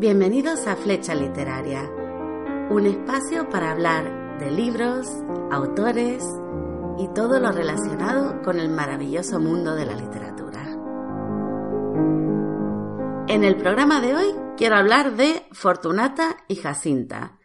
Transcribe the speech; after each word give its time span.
Bienvenidos 0.00 0.68
a 0.68 0.76
Flecha 0.76 1.12
Literaria, 1.12 1.82
un 2.70 2.86
espacio 2.86 3.48
para 3.50 3.72
hablar 3.72 4.38
de 4.38 4.48
libros, 4.48 5.08
autores 5.50 6.24
y 6.98 7.08
todo 7.16 7.40
lo 7.40 7.50
relacionado 7.50 8.40
con 8.42 8.60
el 8.60 8.68
maravilloso 8.68 9.40
mundo 9.40 9.74
de 9.74 9.86
la 9.86 9.96
literatura. 9.96 10.62
En 13.26 13.42
el 13.42 13.56
programa 13.56 14.00
de 14.00 14.14
hoy 14.14 14.34
quiero 14.56 14.76
hablar 14.76 15.16
de 15.16 15.44
Fortunata 15.50 16.44
y 16.46 16.54
Jacinta, 16.54 17.36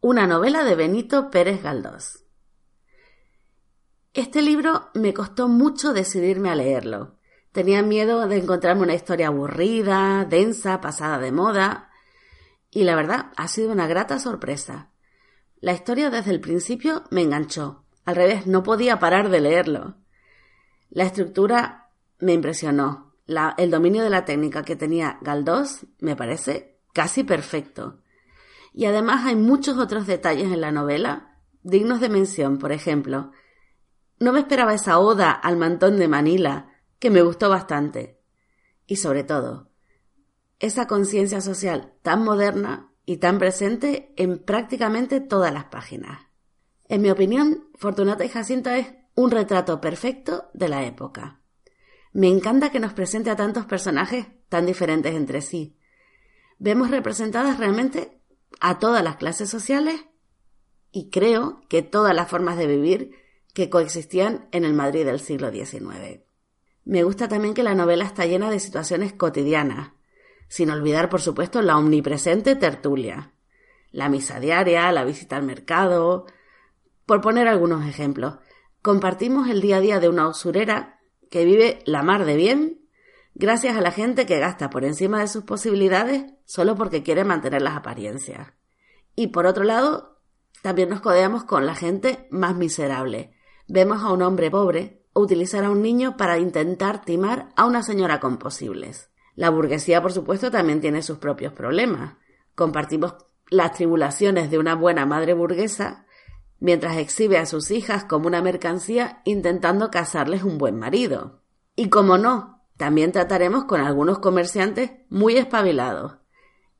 una 0.00 0.28
novela 0.28 0.62
de 0.62 0.76
Benito 0.76 1.28
Pérez 1.28 1.60
Galdós. 1.60 2.24
Este 4.14 4.42
libro 4.42 4.90
me 4.94 5.12
costó 5.12 5.48
mucho 5.48 5.92
decidirme 5.92 6.50
a 6.50 6.54
leerlo. 6.54 7.18
Tenía 7.50 7.82
miedo 7.82 8.28
de 8.28 8.36
encontrarme 8.36 8.82
una 8.82 8.94
historia 8.94 9.26
aburrida, 9.26 10.24
densa, 10.24 10.80
pasada 10.80 11.18
de 11.18 11.32
moda, 11.32 11.90
y 12.76 12.84
la 12.84 12.94
verdad 12.94 13.32
ha 13.38 13.48
sido 13.48 13.72
una 13.72 13.86
grata 13.86 14.18
sorpresa. 14.18 14.90
La 15.60 15.72
historia 15.72 16.10
desde 16.10 16.30
el 16.30 16.42
principio 16.42 17.04
me 17.10 17.22
enganchó. 17.22 17.86
Al 18.04 18.16
revés, 18.16 18.46
no 18.46 18.62
podía 18.62 18.98
parar 18.98 19.30
de 19.30 19.40
leerlo. 19.40 19.96
La 20.90 21.04
estructura 21.04 21.88
me 22.18 22.34
impresionó. 22.34 23.14
el 23.56 23.70
dominio 23.70 24.02
de 24.02 24.10
la 24.10 24.26
técnica 24.26 24.62
que 24.62 24.76
tenía 24.76 25.16
Galdós 25.22 25.86
me 26.00 26.16
parece 26.16 26.78
casi 26.92 27.24
perfecto. 27.24 28.02
Y 28.74 28.84
además 28.84 29.24
hay 29.24 29.36
muchos 29.36 29.78
otros 29.78 30.06
detalles 30.06 30.52
en 30.52 30.60
la 30.60 30.70
novela 30.70 31.38
dignos 31.62 32.02
de 32.02 32.10
mención. 32.10 32.58
Por 32.58 32.72
ejemplo, 32.72 33.32
no 34.20 34.34
me 34.34 34.40
esperaba 34.40 34.74
esa 34.74 34.98
oda 34.98 35.30
al 35.30 35.56
mantón 35.56 35.96
de 35.96 36.08
Manila, 36.08 36.74
que 36.98 37.08
me 37.08 37.22
gustó 37.22 37.48
bastante. 37.48 38.20
Y 38.86 38.96
sobre 38.96 39.24
todo, 39.24 39.70
esa 40.58 40.86
conciencia 40.86 41.40
social 41.40 41.94
tan 42.02 42.24
moderna 42.24 42.92
y 43.04 43.18
tan 43.18 43.38
presente 43.38 44.12
en 44.16 44.38
prácticamente 44.38 45.20
todas 45.20 45.52
las 45.52 45.64
páginas. 45.66 46.26
En 46.88 47.02
mi 47.02 47.10
opinión, 47.10 47.68
Fortunata 47.74 48.24
y 48.24 48.28
Jacinta 48.28 48.78
es 48.78 48.94
un 49.14 49.30
retrato 49.30 49.80
perfecto 49.80 50.50
de 50.54 50.68
la 50.68 50.84
época. 50.84 51.40
Me 52.12 52.28
encanta 52.28 52.70
que 52.70 52.80
nos 52.80 52.92
presente 52.92 53.30
a 53.30 53.36
tantos 53.36 53.66
personajes 53.66 54.26
tan 54.48 54.66
diferentes 54.66 55.14
entre 55.14 55.40
sí. 55.40 55.78
Vemos 56.58 56.90
representadas 56.90 57.58
realmente 57.58 58.22
a 58.60 58.78
todas 58.78 59.04
las 59.04 59.16
clases 59.16 59.50
sociales 59.50 60.06
y 60.90 61.10
creo 61.10 61.60
que 61.68 61.82
todas 61.82 62.14
las 62.14 62.28
formas 62.28 62.56
de 62.56 62.66
vivir 62.66 63.12
que 63.52 63.68
coexistían 63.68 64.48
en 64.52 64.64
el 64.64 64.72
Madrid 64.74 65.04
del 65.04 65.20
siglo 65.20 65.50
XIX. 65.50 66.22
Me 66.84 67.02
gusta 67.02 67.28
también 67.28 67.52
que 67.52 67.62
la 67.62 67.74
novela 67.74 68.04
está 68.04 68.26
llena 68.26 68.50
de 68.50 68.60
situaciones 68.60 69.12
cotidianas, 69.12 69.92
sin 70.48 70.70
olvidar, 70.70 71.08
por 71.08 71.20
supuesto, 71.20 71.62
la 71.62 71.76
omnipresente 71.76 72.56
tertulia, 72.56 73.32
la 73.90 74.08
misa 74.08 74.40
diaria, 74.40 74.90
la 74.92 75.04
visita 75.04 75.36
al 75.36 75.42
mercado. 75.42 76.26
Por 77.04 77.20
poner 77.20 77.48
algunos 77.48 77.86
ejemplos, 77.86 78.36
compartimos 78.82 79.48
el 79.48 79.60
día 79.60 79.76
a 79.76 79.80
día 79.80 80.00
de 80.00 80.08
una 80.08 80.28
usurera 80.28 81.00
que 81.30 81.44
vive 81.44 81.80
la 81.86 82.02
mar 82.02 82.24
de 82.24 82.36
bien 82.36 82.88
gracias 83.34 83.76
a 83.76 83.80
la 83.80 83.90
gente 83.90 84.24
que 84.24 84.38
gasta 84.38 84.70
por 84.70 84.84
encima 84.84 85.20
de 85.20 85.28
sus 85.28 85.44
posibilidades 85.44 86.24
solo 86.44 86.74
porque 86.74 87.02
quiere 87.02 87.24
mantener 87.24 87.62
las 87.62 87.76
apariencias. 87.76 88.52
Y 89.14 89.28
por 89.28 89.46
otro 89.46 89.64
lado, 89.64 90.20
también 90.62 90.88
nos 90.88 91.00
codeamos 91.00 91.44
con 91.44 91.66
la 91.66 91.74
gente 91.74 92.28
más 92.30 92.56
miserable. 92.56 93.34
Vemos 93.68 94.02
a 94.02 94.12
un 94.12 94.22
hombre 94.22 94.50
pobre 94.50 95.06
utilizar 95.14 95.64
a 95.64 95.70
un 95.70 95.82
niño 95.82 96.16
para 96.16 96.38
intentar 96.38 97.04
timar 97.04 97.48
a 97.56 97.64
una 97.64 97.82
señora 97.82 98.20
con 98.20 98.38
posibles. 98.38 99.10
La 99.36 99.50
burguesía, 99.50 100.02
por 100.02 100.12
supuesto, 100.12 100.50
también 100.50 100.80
tiene 100.80 101.02
sus 101.02 101.18
propios 101.18 101.52
problemas. 101.52 102.16
Compartimos 102.54 103.14
las 103.48 103.72
tribulaciones 103.72 104.50
de 104.50 104.58
una 104.58 104.74
buena 104.74 105.06
madre 105.06 105.34
burguesa 105.34 106.06
mientras 106.58 106.96
exhibe 106.96 107.38
a 107.38 107.46
sus 107.46 107.70
hijas 107.70 108.04
como 108.04 108.26
una 108.26 108.42
mercancía 108.42 109.20
intentando 109.24 109.90
casarles 109.90 110.42
un 110.42 110.58
buen 110.58 110.78
marido. 110.78 111.42
Y 111.76 111.90
como 111.90 112.16
no, 112.16 112.64
también 112.76 113.12
trataremos 113.12 113.64
con 113.64 113.80
algunos 113.80 114.18
comerciantes 114.18 114.90
muy 115.10 115.36
espabilados. 115.36 116.16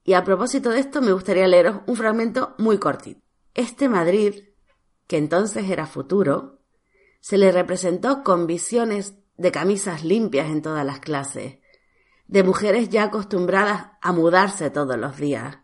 Y 0.03 0.15
a 0.15 0.25
propósito 0.25 0.71
de 0.71 0.81
esto 0.81 1.03
me 1.03 1.13
gustaría 1.13 1.47
leeros 1.47 1.81
un 1.87 1.97
fragmento 1.97 2.55
muy 2.59 2.79
cortito. 2.79 3.21
Este 3.55 3.89
Madrid, 3.89 4.45
que 5.07 5.19
entonces 5.19 5.69
era 5.69 5.87
futuro, 5.87 6.61
se 7.21 7.39
le 7.39 7.53
representó 7.53 8.23
con 8.23 8.47
visiones 8.47 9.15
de 9.37 9.53
camisas 9.53 10.05
limpias 10.05 10.49
en 10.49 10.63
todas 10.63 10.87
las 10.87 11.01
clases, 11.01 11.59
de 12.29 12.43
mujeres 12.43 12.89
ya 12.89 13.05
acostumbradas 13.05 13.93
a 14.01 14.13
mudarse 14.13 14.71
todos 14.71 14.99
los 14.99 15.17
días, 15.17 15.59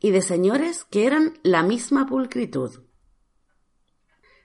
y 0.00 0.10
de 0.10 0.22
señores 0.22 0.84
que 0.84 1.06
eran 1.06 1.38
la 1.42 1.62
misma 1.62 2.06
pulcritud. 2.06 2.84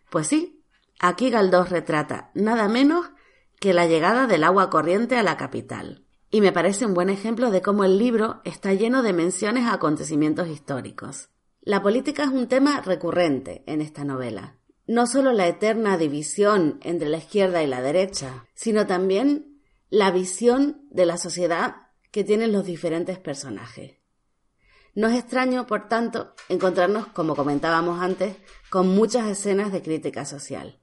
Pues 0.10 0.28
sí, 0.28 0.64
aquí 1.00 1.30
Galdós 1.30 1.70
retrata 1.70 2.32
nada 2.34 2.68
menos 2.68 3.12
que 3.60 3.74
la 3.74 3.88
llegada 3.88 4.28
del 4.28 4.44
agua 4.44 4.70
corriente 4.70 5.16
a 5.16 5.24
la 5.24 5.38
capital, 5.38 6.06
y 6.30 6.42
me 6.42 6.52
parece 6.52 6.86
un 6.86 6.94
buen 6.94 7.10
ejemplo 7.10 7.52
de 7.52 7.62
cómo 7.62 7.84
el 7.84 7.98
libro 7.98 8.42
está 8.44 8.74
lleno 8.74 9.04
de 9.04 9.14
menciones 9.14 9.66
a 9.66 9.74
acontecimientos 9.74 10.48
históricos. 10.50 11.30
La 11.62 11.82
política 11.82 12.24
es 12.24 12.30
un 12.30 12.48
tema 12.48 12.82
recurrente 12.82 13.64
en 13.68 13.82
esta 13.82 14.04
novela. 14.04 14.58
No 14.86 15.08
solo 15.08 15.32
la 15.32 15.48
eterna 15.48 15.98
división 15.98 16.80
entre 16.82 17.08
la 17.08 17.18
izquierda 17.18 17.64
y 17.64 17.68
la 17.68 17.82
derecha, 17.82 18.46
sino 18.54 18.86
también 18.86 19.53
la 19.94 20.10
visión 20.10 20.88
de 20.90 21.06
la 21.06 21.18
sociedad 21.18 21.76
que 22.10 22.24
tienen 22.24 22.52
los 22.52 22.66
diferentes 22.66 23.20
personajes. 23.20 24.00
No 24.96 25.08
es 25.08 25.20
extraño, 25.20 25.68
por 25.68 25.88
tanto, 25.88 26.34
encontrarnos, 26.50 27.06
como 27.10 27.36
comentábamos 27.36 28.02
antes, 28.02 28.36
con 28.72 28.88
muchas 28.88 29.28
escenas 29.28 29.72
de 29.72 29.84
crítica 29.84 30.26
social. 30.26 30.82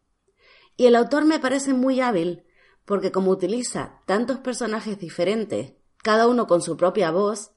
Y 0.76 0.86
el 0.86 0.94
autor 0.94 1.24
me 1.24 1.40
parece 1.40 1.74
muy 1.74 2.00
hábil 2.00 2.44
porque 2.84 3.10
como 3.10 3.32
utiliza 3.32 4.00
tantos 4.06 4.38
personajes 4.38 5.00
diferentes, 5.00 5.72
cada 6.04 6.28
uno 6.28 6.46
con 6.46 6.62
su 6.62 6.76
propia 6.76 7.10
voz, 7.10 7.50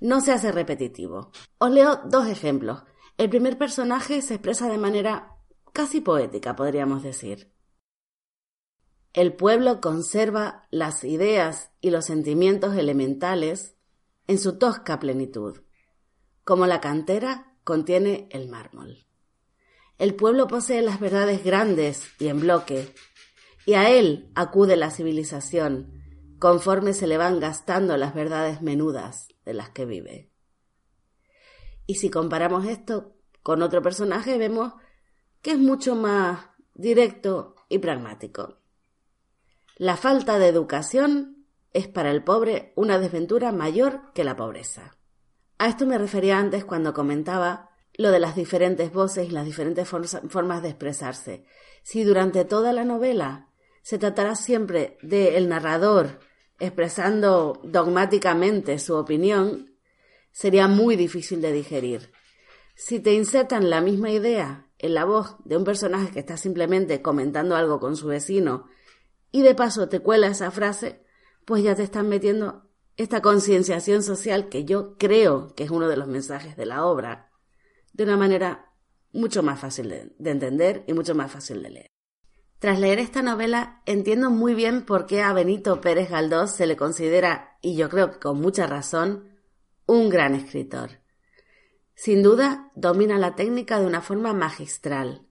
no 0.00 0.20
se 0.20 0.32
hace 0.32 0.52
repetitivo. 0.52 1.30
Os 1.56 1.70
leo 1.70 2.02
dos 2.04 2.26
ejemplos. 2.26 2.82
El 3.16 3.30
primer 3.30 3.56
personaje 3.56 4.20
se 4.20 4.34
expresa 4.34 4.68
de 4.68 4.76
manera 4.76 5.38
casi 5.72 6.02
poética, 6.02 6.54
podríamos 6.54 7.02
decir. 7.02 7.57
El 9.14 9.34
pueblo 9.34 9.80
conserva 9.80 10.66
las 10.70 11.02
ideas 11.04 11.70
y 11.80 11.90
los 11.90 12.04
sentimientos 12.04 12.76
elementales 12.76 13.76
en 14.26 14.38
su 14.38 14.58
tosca 14.58 15.00
plenitud, 15.00 15.62
como 16.44 16.66
la 16.66 16.80
cantera 16.80 17.56
contiene 17.64 18.28
el 18.30 18.48
mármol. 18.48 19.06
El 19.98 20.14
pueblo 20.14 20.46
posee 20.46 20.82
las 20.82 21.00
verdades 21.00 21.42
grandes 21.42 22.04
y 22.20 22.28
en 22.28 22.40
bloque, 22.40 22.94
y 23.66 23.74
a 23.74 23.90
él 23.90 24.30
acude 24.34 24.76
la 24.76 24.90
civilización, 24.90 25.92
conforme 26.38 26.92
se 26.92 27.06
le 27.06 27.16
van 27.16 27.40
gastando 27.40 27.96
las 27.96 28.14
verdades 28.14 28.62
menudas 28.62 29.28
de 29.44 29.54
las 29.54 29.70
que 29.70 29.86
vive. 29.86 30.30
Y 31.86 31.96
si 31.96 32.10
comparamos 32.10 32.66
esto 32.66 33.16
con 33.42 33.62
otro 33.62 33.82
personaje, 33.82 34.38
vemos 34.38 34.74
que 35.42 35.52
es 35.52 35.58
mucho 35.58 35.96
más 35.96 36.50
directo 36.74 37.56
y 37.68 37.78
pragmático. 37.78 38.57
La 39.78 39.96
falta 39.96 40.40
de 40.40 40.48
educación 40.48 41.46
es 41.72 41.86
para 41.86 42.10
el 42.10 42.24
pobre 42.24 42.72
una 42.74 42.98
desventura 42.98 43.52
mayor 43.52 44.12
que 44.12 44.24
la 44.24 44.34
pobreza. 44.34 44.96
A 45.56 45.68
esto 45.68 45.86
me 45.86 45.98
refería 45.98 46.36
antes 46.36 46.64
cuando 46.64 46.92
comentaba 46.92 47.70
lo 47.94 48.10
de 48.10 48.18
las 48.18 48.34
diferentes 48.34 48.92
voces 48.92 49.28
y 49.28 49.30
las 49.30 49.44
diferentes 49.44 49.88
formas 49.88 50.62
de 50.62 50.70
expresarse. 50.70 51.44
Si 51.84 52.02
durante 52.02 52.44
toda 52.44 52.72
la 52.72 52.82
novela 52.82 53.50
se 53.82 53.98
tratará 53.98 54.34
siempre 54.34 54.98
del 55.00 55.36
el 55.36 55.48
narrador 55.48 56.18
expresando 56.58 57.60
dogmáticamente 57.62 58.80
su 58.80 58.96
opinión, 58.96 59.76
sería 60.32 60.66
muy 60.66 60.96
difícil 60.96 61.40
de 61.40 61.52
digerir. 61.52 62.10
Si 62.74 62.98
te 62.98 63.14
insertan 63.14 63.70
la 63.70 63.80
misma 63.80 64.10
idea 64.10 64.66
en 64.78 64.94
la 64.94 65.04
voz 65.04 65.36
de 65.44 65.56
un 65.56 65.62
personaje 65.62 66.10
que 66.10 66.18
está 66.18 66.36
simplemente 66.36 67.00
comentando 67.00 67.54
algo 67.54 67.78
con 67.78 67.96
su 67.96 68.08
vecino 68.08 68.66
y 69.30 69.42
de 69.42 69.54
paso 69.54 69.88
te 69.88 70.00
cuela 70.00 70.28
esa 70.28 70.50
frase, 70.50 71.04
pues 71.44 71.62
ya 71.62 71.74
te 71.74 71.82
están 71.82 72.08
metiendo 72.08 72.68
esta 72.96 73.22
concienciación 73.22 74.02
social 74.02 74.48
que 74.48 74.64
yo 74.64 74.96
creo 74.96 75.54
que 75.54 75.64
es 75.64 75.70
uno 75.70 75.88
de 75.88 75.96
los 75.96 76.08
mensajes 76.08 76.56
de 76.56 76.66
la 76.66 76.84
obra, 76.84 77.30
de 77.92 78.04
una 78.04 78.16
manera 78.16 78.72
mucho 79.12 79.42
más 79.42 79.60
fácil 79.60 79.88
de, 79.88 80.12
de 80.18 80.30
entender 80.30 80.84
y 80.86 80.92
mucho 80.92 81.14
más 81.14 81.30
fácil 81.30 81.62
de 81.62 81.70
leer. 81.70 81.86
Tras 82.58 82.80
leer 82.80 82.98
esta 82.98 83.22
novela 83.22 83.82
entiendo 83.86 84.30
muy 84.30 84.54
bien 84.54 84.84
por 84.84 85.06
qué 85.06 85.22
a 85.22 85.32
Benito 85.32 85.80
Pérez 85.80 86.10
Galdós 86.10 86.56
se 86.56 86.66
le 86.66 86.76
considera, 86.76 87.56
y 87.62 87.76
yo 87.76 87.88
creo 87.88 88.10
que 88.10 88.18
con 88.18 88.40
mucha 88.40 88.66
razón, 88.66 89.28
un 89.86 90.08
gran 90.08 90.34
escritor. 90.34 90.90
Sin 91.94 92.22
duda, 92.22 92.72
domina 92.74 93.16
la 93.16 93.36
técnica 93.36 93.78
de 93.78 93.86
una 93.86 94.02
forma 94.02 94.32
magistral. 94.32 95.28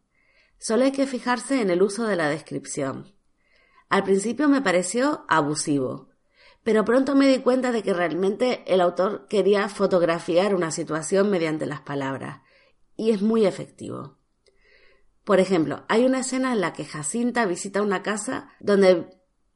Solo 0.58 0.86
hay 0.86 0.94
que 0.94 1.06
fijarse 1.06 1.62
en 1.62 1.70
el 1.70 1.82
uso 1.82 2.06
de 2.06 2.16
la 2.16 2.30
descripción. 2.30 3.17
Al 3.90 4.04
principio 4.04 4.50
me 4.50 4.62
pareció 4.62 5.26
abusivo, 5.30 6.10
pero 6.64 6.84
pronto 6.84 7.16
me 7.16 7.28
di 7.28 7.40
cuenta 7.40 7.72
de 7.72 7.84
que 7.84 7.94
realmente 7.94 8.64
el 8.68 8.82
autor 8.82 9.28
quería 9.30 9.70
fotografiar 9.70 10.54
una 10.54 10.72
situación 10.72 11.30
mediante 11.30 11.66
las 11.66 11.82
palabras, 11.82 12.42
y 12.98 13.12
es 13.12 13.22
muy 13.22 13.46
efectivo. 13.46 14.18
Por 15.24 15.40
ejemplo, 15.40 15.86
hay 15.88 16.06
una 16.06 16.20
escena 16.20 16.54
en 16.54 16.62
la 16.62 16.74
que 16.74 16.86
Jacinta 16.86 17.46
visita 17.46 17.82
una 17.82 18.04
casa 18.04 18.50
donde 18.60 19.10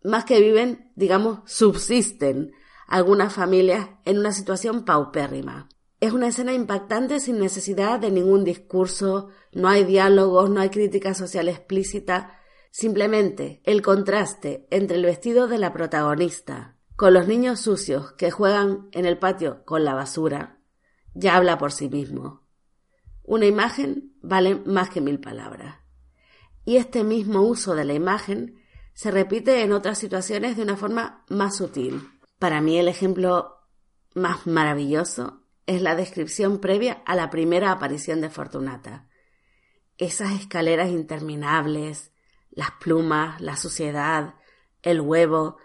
más 0.04 0.26
que 0.26 0.40
viven, 0.40 0.92
digamos, 0.96 1.40
subsisten 1.46 2.52
algunas 2.88 3.34
familias 3.34 3.90
en 4.06 4.18
una 4.18 4.32
situación 4.32 4.84
paupérrima. 4.84 5.70
Es 6.00 6.14
una 6.14 6.28
escena 6.28 6.54
impactante 6.54 7.20
sin 7.20 7.40
necesidad 7.40 8.00
de 8.00 8.12
ningún 8.12 8.44
discurso, 8.44 9.30
no 9.54 9.70
hay 9.70 9.84
diálogos, 9.84 10.50
no 10.50 10.60
hay 10.60 10.70
crítica 10.70 11.14
social 11.14 11.48
explícita, 11.48 12.41
simplemente 12.72 13.62
el 13.64 13.84
contraste 13.84 14.68
entre 14.72 14.98
el 14.98 15.06
vestido 15.06 15.48
de 15.48 15.60
la 15.60 15.72
protagonista 15.72 16.78
con 16.96 17.14
los 17.14 17.28
niños 17.28 17.60
sucios 17.60 18.14
que 18.14 18.32
juegan 18.32 18.90
en 18.92 19.06
el 19.06 19.20
patio 19.20 19.64
con 19.66 19.84
la 19.84 19.94
basura 19.94 20.62
ya 21.14 21.36
habla 21.36 21.58
por 21.58 21.72
sí 21.72 21.90
mismo. 21.90 22.48
Una 23.24 23.46
imagen 23.46 24.14
vale 24.22 24.56
más 24.56 24.90
que 24.90 25.02
mil 25.02 25.20
palabras. 25.20 25.78
Y 26.66 26.78
este 26.78 27.04
mismo 27.04 27.42
uso 27.42 27.76
de 27.76 27.86
la 27.86 27.94
imagen 27.94 28.62
se 28.94 29.12
repite 29.12 29.64
en 29.64 29.72
otras 29.72 29.98
situaciones 29.98 30.58
de 30.58 30.64
una 30.64 30.78
forma 30.78 31.26
más 31.30 31.58
sutil. 31.58 32.02
Para 32.40 32.62
mí 32.62 32.78
el 32.78 32.88
ejemplo 32.88 33.58
más 34.14 34.48
maravilloso 34.48 35.44
es 35.66 35.82
la 35.82 35.96
descripción 35.96 36.60
previa 36.60 37.02
a 37.06 37.16
la 37.16 37.30
primera 37.30 37.72
aparición 37.72 38.22
de 38.22 38.30
Fortunata. 38.30 39.08
Esas 39.98 40.34
escaleras 40.34 40.90
interminables, 40.90 42.11
las 42.52 42.72
plumas, 42.72 43.42
la 43.42 43.56
suciedad, 43.56 44.36
el 44.82 45.02
huevo, 45.02 45.58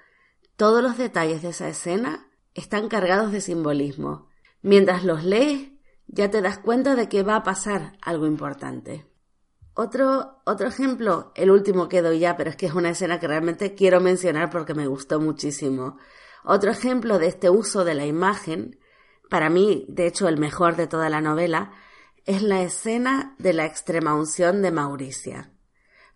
todos 0.57 0.83
los 0.83 0.97
detalles 0.97 1.43
de 1.43 1.51
esa 1.51 1.69
escena 1.69 2.31
están 2.55 2.89
cargados 2.89 3.33
de 3.33 3.41
simbolismo. 3.41 4.29
Mientras 4.63 5.05
los 5.05 5.25
lees, 5.25 5.71
ya 6.07 6.31
te 6.31 6.41
das 6.41 6.59
cuenta 6.59 6.95
de 6.95 7.09
que 7.09 7.23
va 7.23 7.37
a 7.37 7.43
pasar 7.43 7.99
algo 8.01 8.27
importante. 8.27 9.07
Otro, 9.75 10.41
otro 10.47 10.69
ejemplo, 10.69 11.33
el 11.35 11.51
último 11.51 11.89
que 11.89 12.01
doy 12.01 12.21
ya, 12.21 12.37
pero 12.37 12.49
es 12.49 12.57
que 12.57 12.67
es 12.67 12.73
una 12.73 12.91
escena 12.91 13.21
que 13.21 13.29
realmente 13.29 13.75
quiero 13.75 14.01
mencionar 14.01 14.49
porque 14.49 14.75
me 14.75 14.87
gustó 14.87 15.21
muchísimo. 15.21 15.99
Otro 16.45 16.71
ejemplo 16.71 17.19
de 17.19 17.27
este 17.27 17.51
uso 17.51 17.85
de 17.85 17.95
la 17.95 18.07
imagen 18.07 18.79
para 19.29 19.51
mí, 19.51 19.85
de 19.89 20.07
hecho, 20.07 20.29
el 20.29 20.39
mejor 20.39 20.77
de 20.77 20.87
toda 20.87 21.11
la 21.11 21.21
novela, 21.21 21.73
es 22.25 22.43
la 22.43 22.63
escena 22.63 23.35
de 23.39 23.53
la 23.53 23.67
extrema 23.67 24.15
unción 24.15 24.63
de 24.63 24.71
Mauricia. 24.71 25.53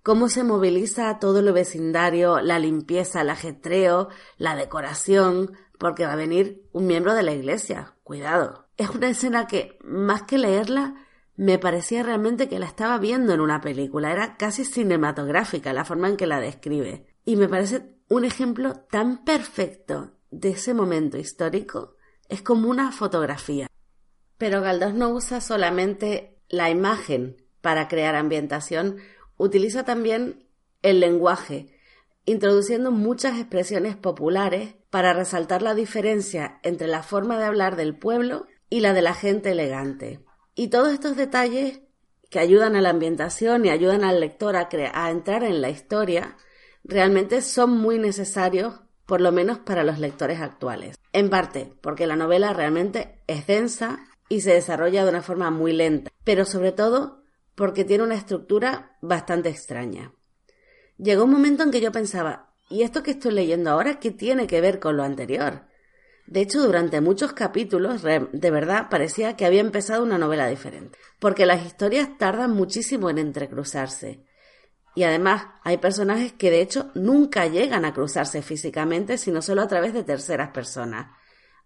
Cómo 0.03 0.29
se 0.29 0.45
moviliza 0.45 1.19
todo 1.19 1.41
el 1.41 1.53
vecindario, 1.53 2.41
la 2.41 2.59
limpieza, 2.59 3.21
el 3.21 3.31
ajetreo, 3.31 4.09
la 4.39 4.57
decoración, 4.57 5.53
porque 5.79 6.07
va 6.07 6.13
a 6.13 6.17
venir 6.17 6.69
un 6.73 6.87
miembro 6.87 7.15
de 7.15 7.23
la 7.23 7.33
iglesia. 7.33 7.95
Cuidado. 8.03 8.69
Es 8.77 8.91
una 8.91 9.11
escena 9.11 9.47
que, 9.47 9.79
más 9.83 10.23
que 10.23 10.39
leerla, 10.39 10.95
me 11.37 11.59
parecía 11.59 12.03
realmente 12.03 12.49
que 12.49 12.59
la 12.59 12.67
estaba 12.67 12.99
viendo 12.99 13.33
en 13.33 13.41
una 13.41 13.61
película. 13.61 14.13
Era 14.13 14.37
casi 14.37 14.65
cinematográfica 14.65 15.73
la 15.73 15.85
forma 15.85 16.09
en 16.09 16.17
que 16.17 16.27
la 16.27 16.41
describe. 16.41 17.07
Y 17.25 17.37
me 17.37 17.49
parece 17.49 17.97
un 18.09 18.25
ejemplo 18.25 18.75
tan 18.91 19.25
perfecto 19.25 20.13
de 20.31 20.51
ese 20.51 20.75
momento 20.75 21.19
histórico 21.19 21.97
es 22.29 22.43
como 22.43 22.71
una 22.71 22.93
fotografía. 22.93 23.67
Pero 24.39 24.63
Galdós 24.63 24.95
no 24.95 25.11
usa 25.11 25.41
solamente 25.41 26.39
la 26.49 26.71
imagen 26.71 27.37
para 27.61 27.89
crear 27.89 28.15
ambientación, 28.15 28.97
utiliza 29.41 29.85
también 29.85 30.47
el 30.83 31.01
lenguaje, 31.01 31.75
introduciendo 32.27 32.91
muchas 32.91 33.39
expresiones 33.39 33.97
populares 33.97 34.75
para 34.91 35.15
resaltar 35.15 35.63
la 35.63 35.75
diferencia 35.75 36.61
entre 36.63 36.89
la 36.89 37.03
forma 37.03 37.39
de 37.39 37.45
hablar 37.45 37.77
del 37.77 37.97
pueblo 37.97 38.47
y 38.69 38.81
la 38.81 38.93
de 38.93 39.01
la 39.01 39.15
gente 39.15 39.53
elegante. 39.53 40.21
Y 40.55 40.69
todos 40.69 40.93
estos 40.93 41.17
detalles 41.17 41.81
que 42.29 42.39
ayudan 42.39 42.77
a 42.77 42.83
la 42.83 42.91
ambientación 42.91 43.65
y 43.65 43.71
ayudan 43.71 44.05
al 44.05 44.21
lector 44.21 44.57
a, 44.57 44.69
a 44.93 45.11
entrar 45.11 45.43
en 45.43 45.63
la 45.63 45.71
historia, 45.71 46.37
realmente 46.85 47.41
son 47.41 47.79
muy 47.79 47.99
necesarios 47.99 48.83
por 49.07 49.23
lo 49.23 49.33
menos 49.33 49.59
para 49.59 49.85
los 49.85 49.99
lectores 49.99 50.41
actuales. 50.41 50.97
En 51.15 51.31
parte 51.31 51.73
porque 51.81 52.07
la 52.07 52.17
novela 52.17 52.53
realmente 52.53 53.23
es 53.27 53.47
densa 53.47 54.07
y 54.29 54.43
se 54.43 54.53
desarrolla 54.53 55.03
de 55.03 55.11
una 55.11 55.23
forma 55.23 55.51
muy 55.51 55.73
lenta, 55.73 56.11
pero 56.25 56.45
sobre 56.45 56.73
todo 56.73 57.20
porque 57.55 57.85
tiene 57.85 58.05
una 58.05 58.15
estructura 58.15 58.97
bastante 59.01 59.49
extraña. 59.49 60.13
Llegó 60.99 61.25
un 61.25 61.31
momento 61.33 61.63
en 61.63 61.71
que 61.71 61.81
yo 61.81 61.93
pensaba, 61.93 62.55
¿y 62.69 62.83
esto 62.83 63.03
que 63.03 63.13
estoy 63.13 63.33
leyendo 63.33 63.71
ahora 63.71 63.99
qué 63.99 64.11
tiene 64.11 64.47
que 64.47 64.61
ver 64.61 64.81
con 64.81 64.97
lo 64.97 65.03
anterior? 65.03 65.67
De 66.27 66.41
hecho, 66.43 66.63
durante 66.63 67.01
muchos 67.01 67.33
capítulos, 67.33 68.03
de 68.03 68.51
verdad, 68.51 68.89
parecía 68.89 69.37
que 69.37 69.47
había 69.47 69.61
empezado 69.61 70.05
una 70.05 70.19
novela 70.19 70.47
diferente, 70.47 70.97
porque 71.19 71.45
las 71.45 71.67
historias 71.67 72.17
tardan 72.19 72.53
muchísimo 72.53 73.11
en 73.11 73.19
entrecruzarse. 73.19 74.25
Y 74.95 75.05
además 75.05 75.47
hay 75.65 75.79
personajes 75.79 76.33
que 76.33 76.51
de 76.51 76.61
hecho 76.61 76.91
nunca 76.95 77.47
llegan 77.47 77.85
a 77.85 77.93
cruzarse 77.93 78.43
físicamente, 78.43 79.19
sino 79.19 79.43
solo 79.43 79.63
a 79.63 79.69
través 79.69 79.93
de 79.93 80.05
terceras 80.05 80.51
personas. 80.51 81.17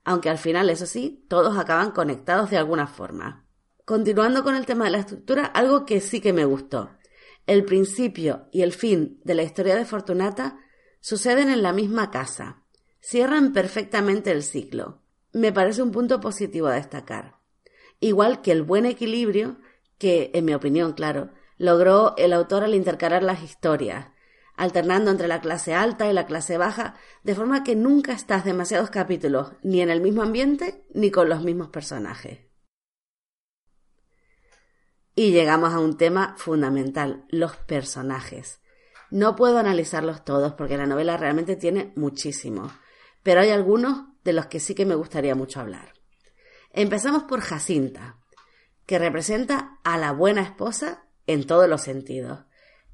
Aunque 0.05 0.31
al 0.31 0.39
final, 0.39 0.71
eso 0.71 0.87
sí, 0.87 1.27
todos 1.29 1.59
acaban 1.59 1.91
conectados 1.91 2.51
de 2.51 2.59
alguna 2.59 2.87
forma. 2.87 3.44
Continuando 3.85 4.43
con 4.43 4.55
el 4.55 4.65
tema 4.65 4.87
de 4.87 4.93
la 4.93 5.01
estructura, 5.01 5.45
algo 5.45 5.85
que 5.85 6.01
sí 6.01 6.23
que 6.23 6.33
me 6.33 6.47
gustó. 6.47 6.97
El 7.47 7.67
principio 7.67 8.49
y 8.51 8.63
el 8.63 8.73
fin 8.73 9.21
de 9.25 9.35
la 9.35 9.43
historia 9.43 9.77
de 9.77 9.85
Fortunata 9.85 10.59
suceden 11.01 11.51
en 11.51 11.63
la 11.63 11.75
misma 11.75 12.11
casa. 12.11 12.63
Cierran 13.01 13.53
perfectamente 13.53 14.31
el 14.31 14.43
ciclo. 14.43 15.03
Me 15.35 15.53
parece 15.53 15.83
un 15.83 15.91
punto 15.91 16.19
positivo 16.19 16.69
a 16.69 16.77
destacar. 16.77 17.37
Igual 18.01 18.41
que 18.41 18.53
el 18.53 18.63
buen 18.63 18.87
equilibrio 18.87 19.59
que, 19.99 20.31
en 20.33 20.47
mi 20.47 20.55
opinión, 20.55 20.95
claro, 20.95 21.33
logró 21.59 22.15
el 22.17 22.33
autor 22.33 22.65
al 22.65 22.75
intercalar 22.75 23.23
las 23.23 23.43
historias, 23.43 24.07
alternando 24.57 25.11
entre 25.11 25.29
la 25.29 25.43
clase 25.43 25.75
alta 25.75 26.09
y 26.09 26.15
la 26.15 26.25
clase 26.25 26.57
baja, 26.57 26.95
de 27.23 27.35
forma 27.35 27.63
que 27.65 27.77
nunca 27.77 28.15
estás 28.15 28.47
demasiados 28.47 28.89
capítulos 28.89 29.53
ni 29.63 29.83
en 29.83 29.91
el 29.91 30.01
mismo 30.01 30.23
ambiente 30.23 30.87
ni 30.95 31.11
con 31.11 31.29
los 31.29 31.43
mismos 31.43 31.69
personajes. 31.69 32.54
Y 35.15 35.31
llegamos 35.31 35.73
a 35.73 35.79
un 35.79 35.97
tema 35.97 36.35
fundamental, 36.39 37.25
los 37.29 37.57
personajes. 37.57 38.61
No 39.11 39.37
puedo 39.37 39.59
analizarlos 39.59 40.25
todos 40.25 40.55
porque 40.55 40.77
la 40.77 40.87
novela 40.87 41.17
realmente 41.17 41.55
tiene 41.55 41.93
muchísimo, 41.95 42.73
pero 43.23 43.41
hay 43.41 43.51
algunos 43.51 44.07
de 44.25 44.33
los 44.33 44.47
que 44.47 44.59
sí 44.59 44.75
que 44.75 44.87
me 44.87 44.97
gustaría 44.97 45.35
mucho 45.35 45.61
hablar. 45.61 45.93
Empezamos 46.73 47.23
por 47.25 47.41
Jacinta, 47.41 48.19
que 48.87 48.99
representa 48.99 49.79
a 49.85 49.99
la 49.99 50.13
buena 50.13 50.43
esposa 50.43 51.05
en 51.27 51.47
todos 51.47 51.69
los 51.69 51.83
sentidos. 51.83 52.41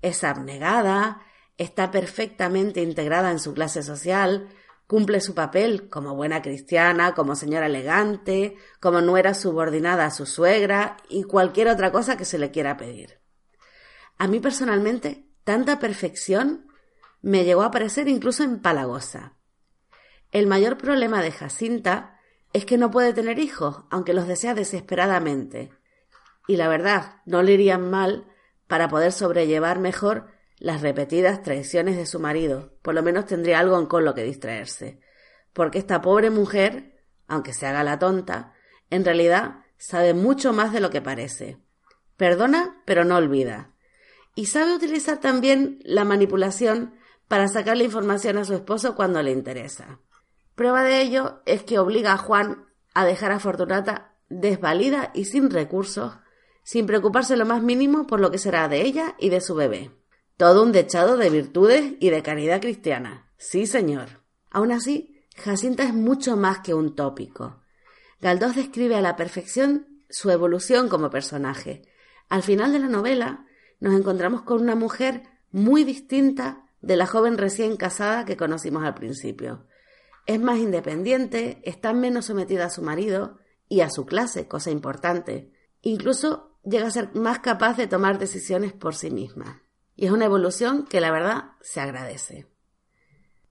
Es 0.03 0.23
abnegada, 0.23 1.23
está 1.57 1.91
perfectamente 1.91 2.83
integrada 2.83 3.31
en 3.31 3.39
su 3.39 3.55
clase 3.55 3.83
social, 3.83 4.49
cumple 4.91 5.21
su 5.21 5.37
papel 5.37 5.89
como 5.89 6.17
buena 6.17 6.43
cristiana, 6.43 7.15
como 7.15 7.37
señora 7.37 7.67
elegante, 7.67 8.57
como 8.81 9.01
nuera 9.01 9.35
subordinada 9.35 10.05
a 10.05 10.11
su 10.11 10.27
suegra 10.27 10.97
y 11.09 11.23
cualquier 11.23 11.69
otra 11.69 11.93
cosa 11.93 12.17
que 12.17 12.25
se 12.25 12.39
le 12.39 12.51
quiera 12.51 12.77
pedir. 12.77 13.21
A 14.19 14.27
mí 14.27 14.41
personalmente, 14.41 15.29
tanta 15.45 15.79
perfección 15.79 16.67
me 17.23 17.45
llegó 17.45 17.63
a 17.63 17.71
parecer 17.71 18.09
incluso 18.09 18.43
empalagosa. 18.43 19.37
El 20.33 20.49
mayor 20.49 20.77
problema 20.77 21.23
de 21.23 21.31
Jacinta 21.31 22.19
es 22.53 22.65
que 22.67 22.77
no 22.77 22.91
puede 22.91 23.13
tener 23.13 23.39
hijos, 23.39 23.85
aunque 23.91 24.13
los 24.13 24.27
desea 24.27 24.55
desesperadamente 24.55 25.71
y 26.49 26.57
la 26.57 26.67
verdad 26.67 27.23
no 27.27 27.45
le 27.45 27.53
irían 27.53 27.89
mal 27.91 28.27
para 28.67 28.89
poder 28.89 29.13
sobrellevar 29.13 29.79
mejor 29.79 30.33
las 30.61 30.83
repetidas 30.83 31.43
traiciones 31.43 31.97
de 31.97 32.07
su 32.07 32.21
marido. 32.21 32.79
Por 32.83 32.95
lo 32.95 33.03
menos 33.03 33.27
tendría 33.27 33.59
algo 33.59 33.89
con 33.89 34.05
lo 34.05 34.15
que 34.15 34.23
distraerse. 34.23 35.01
Porque 35.53 35.79
esta 35.79 36.01
pobre 36.01 36.31
mujer, 36.31 37.03
aunque 37.27 37.53
se 37.53 37.67
haga 37.67 37.83
la 37.83 37.99
tonta, 37.99 38.53
en 38.91 39.05
realidad 39.05 39.65
sabe 39.79 40.15
mucho 40.15 40.53
más 40.53 40.73
de 40.73 40.81
lo 40.81 40.91
que 40.91 41.01
parece. 41.01 41.59
Perdona, 42.17 42.83
pero 42.85 43.05
no 43.05 43.17
olvida. 43.17 43.75
Y 44.35 44.47
sabe 44.47 44.75
utilizar 44.75 45.19
también 45.19 45.81
la 45.83 46.05
manipulación 46.05 46.95
para 47.27 47.49
sacarle 47.49 47.85
información 47.85 48.37
a 48.39 48.45
su 48.45 48.55
esposo 48.55 48.95
cuando 48.95 49.23
le 49.23 49.33
interesa. 49.33 50.01
Prueba 50.55 50.83
de 50.85 51.01
ello 51.01 51.41
es 51.47 51.63
que 51.63 51.79
obliga 51.79 52.13
a 52.13 52.19
Juan 52.19 52.67
a 52.93 53.07
dejar 53.07 53.33
a 53.33 53.41
Fortunata 53.41 54.15
desvalida 54.29 55.11
y 55.15 55.25
sin 55.25 55.51
recursos 55.51 56.13
sin 56.63 56.87
preocuparse 56.87 57.37
lo 57.37 57.47
más 57.47 57.63
mínimo 57.63 58.07
por 58.07 58.21
lo 58.21 58.31
que 58.31 58.39
será 58.39 58.69
de 58.69 58.83
ella 58.83 59.17
y 59.19 59.31
de 59.31 59.41
su 59.41 59.55
bebé. 59.55 59.91
Todo 60.41 60.63
un 60.63 60.73
dechado 60.73 61.19
de 61.19 61.29
virtudes 61.29 61.97
y 62.01 62.09
de 62.09 62.23
caridad 62.23 62.63
cristiana. 62.63 63.31
Sí, 63.37 63.67
señor. 63.67 64.23
Aún 64.51 64.73
así, 64.73 65.23
Jacinta 65.37 65.83
es 65.83 65.93
mucho 65.93 66.35
más 66.35 66.61
que 66.61 66.73
un 66.73 66.95
tópico. 66.95 67.61
Galdós 68.23 68.57
describe 68.57 68.97
a 68.97 69.03
la 69.03 69.17
perfección 69.17 70.03
su 70.09 70.31
evolución 70.31 70.89
como 70.89 71.11
personaje. 71.11 71.83
Al 72.31 72.43
final 72.43 72.73
de 72.73 72.79
la 72.79 72.89
novela, 72.89 73.45
nos 73.81 73.93
encontramos 73.93 74.41
con 74.41 74.63
una 74.63 74.75
mujer 74.75 75.25
muy 75.51 75.85
distinta 75.85 76.65
de 76.81 76.97
la 76.97 77.05
joven 77.05 77.37
recién 77.37 77.77
casada 77.77 78.25
que 78.25 78.39
conocimos 78.39 78.83
al 78.83 78.95
principio. 78.95 79.67
Es 80.25 80.41
más 80.41 80.59
independiente, 80.59 81.61
está 81.65 81.93
menos 81.93 82.25
sometida 82.25 82.65
a 82.65 82.71
su 82.71 82.81
marido 82.81 83.37
y 83.69 83.83
a 83.83 83.91
su 83.91 84.07
clase, 84.07 84.49
cosa 84.49 84.71
importante. 84.71 85.53
Incluso 85.83 86.57
llega 86.65 86.87
a 86.87 86.93
ser 86.93 87.15
más 87.15 87.41
capaz 87.41 87.77
de 87.77 87.89
tomar 87.89 88.19
decisiones 88.19 88.73
por 88.73 88.95
sí 88.95 89.11
misma. 89.11 89.65
Y 90.01 90.07
es 90.07 90.13
una 90.13 90.25
evolución 90.25 90.87
que 90.87 90.99
la 90.99 91.11
verdad 91.11 91.51
se 91.61 91.79
agradece. 91.79 92.47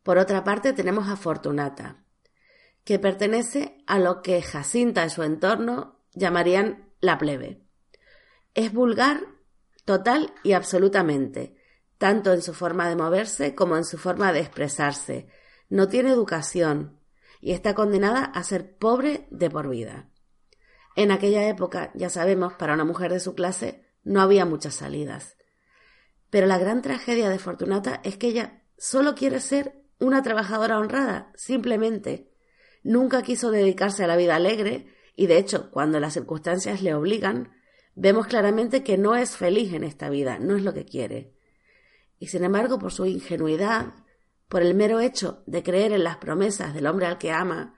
Por 0.01 0.17
otra 0.17 0.43
parte 0.43 0.73
tenemos 0.73 1.07
a 1.07 1.15
Fortunata, 1.15 2.03
que 2.83 2.97
pertenece 2.97 3.83
a 3.85 3.99
lo 3.99 4.23
que 4.23 4.41
Jacinta 4.41 5.05
y 5.05 5.11
su 5.11 5.21
entorno 5.21 5.99
llamarían 6.15 6.91
la 7.01 7.19
plebe. 7.19 7.61
Es 8.55 8.73
vulgar 8.73 9.27
total 9.85 10.33
y 10.43 10.53
absolutamente, 10.53 11.55
tanto 11.99 12.33
en 12.33 12.41
su 12.41 12.55
forma 12.55 12.89
de 12.89 12.95
moverse 12.95 13.53
como 13.53 13.77
en 13.77 13.85
su 13.85 13.99
forma 13.99 14.33
de 14.33 14.39
expresarse. 14.39 15.27
No 15.69 15.87
tiene 15.87 16.09
educación 16.09 16.99
y 17.41 17.51
está 17.51 17.75
condenada 17.75 18.23
a 18.23 18.41
ser 18.41 18.75
pobre 18.75 19.27
de 19.29 19.51
por 19.51 19.69
vida. 19.69 20.09
En 20.95 21.11
aquella 21.11 21.47
época, 21.47 21.91
ya 21.93 22.09
sabemos, 22.09 22.53
para 22.53 22.73
una 22.73 22.85
mujer 22.85 23.13
de 23.13 23.19
su 23.19 23.35
clase 23.35 23.85
no 24.03 24.19
había 24.19 24.45
muchas 24.45 24.73
salidas. 24.73 25.35
Pero 26.29 26.47
la 26.47 26.57
gran 26.57 26.81
tragedia 26.81 27.29
de 27.29 27.39
Fortunata 27.39 28.01
es 28.03 28.17
que 28.17 28.27
ella 28.27 28.63
solo 28.77 29.15
quiere 29.15 29.39
ser 29.39 29.75
una 29.99 30.21
trabajadora 30.23 30.79
honrada, 30.79 31.31
simplemente. 31.35 32.31
Nunca 32.83 33.21
quiso 33.21 33.51
dedicarse 33.51 34.03
a 34.03 34.07
la 34.07 34.15
vida 34.15 34.35
alegre 34.35 34.87
y 35.15 35.27
de 35.27 35.37
hecho, 35.37 35.69
cuando 35.71 35.99
las 35.99 36.13
circunstancias 36.13 36.81
le 36.81 36.93
obligan, 36.93 37.51
vemos 37.93 38.27
claramente 38.27 38.83
que 38.83 38.97
no 38.97 39.15
es 39.15 39.35
feliz 39.35 39.73
en 39.73 39.83
esta 39.83 40.09
vida, 40.09 40.39
no 40.39 40.55
es 40.55 40.63
lo 40.63 40.73
que 40.73 40.85
quiere. 40.85 41.35
Y 42.19 42.27
sin 42.27 42.45
embargo, 42.45 42.79
por 42.79 42.93
su 42.93 43.05
ingenuidad, 43.05 43.93
por 44.47 44.61
el 44.61 44.75
mero 44.75 45.01
hecho 45.01 45.43
de 45.45 45.61
creer 45.61 45.91
en 45.91 46.05
las 46.05 46.17
promesas 46.17 46.73
del 46.73 46.87
hombre 46.87 47.05
al 47.05 47.17
que 47.17 47.31
ama, 47.31 47.75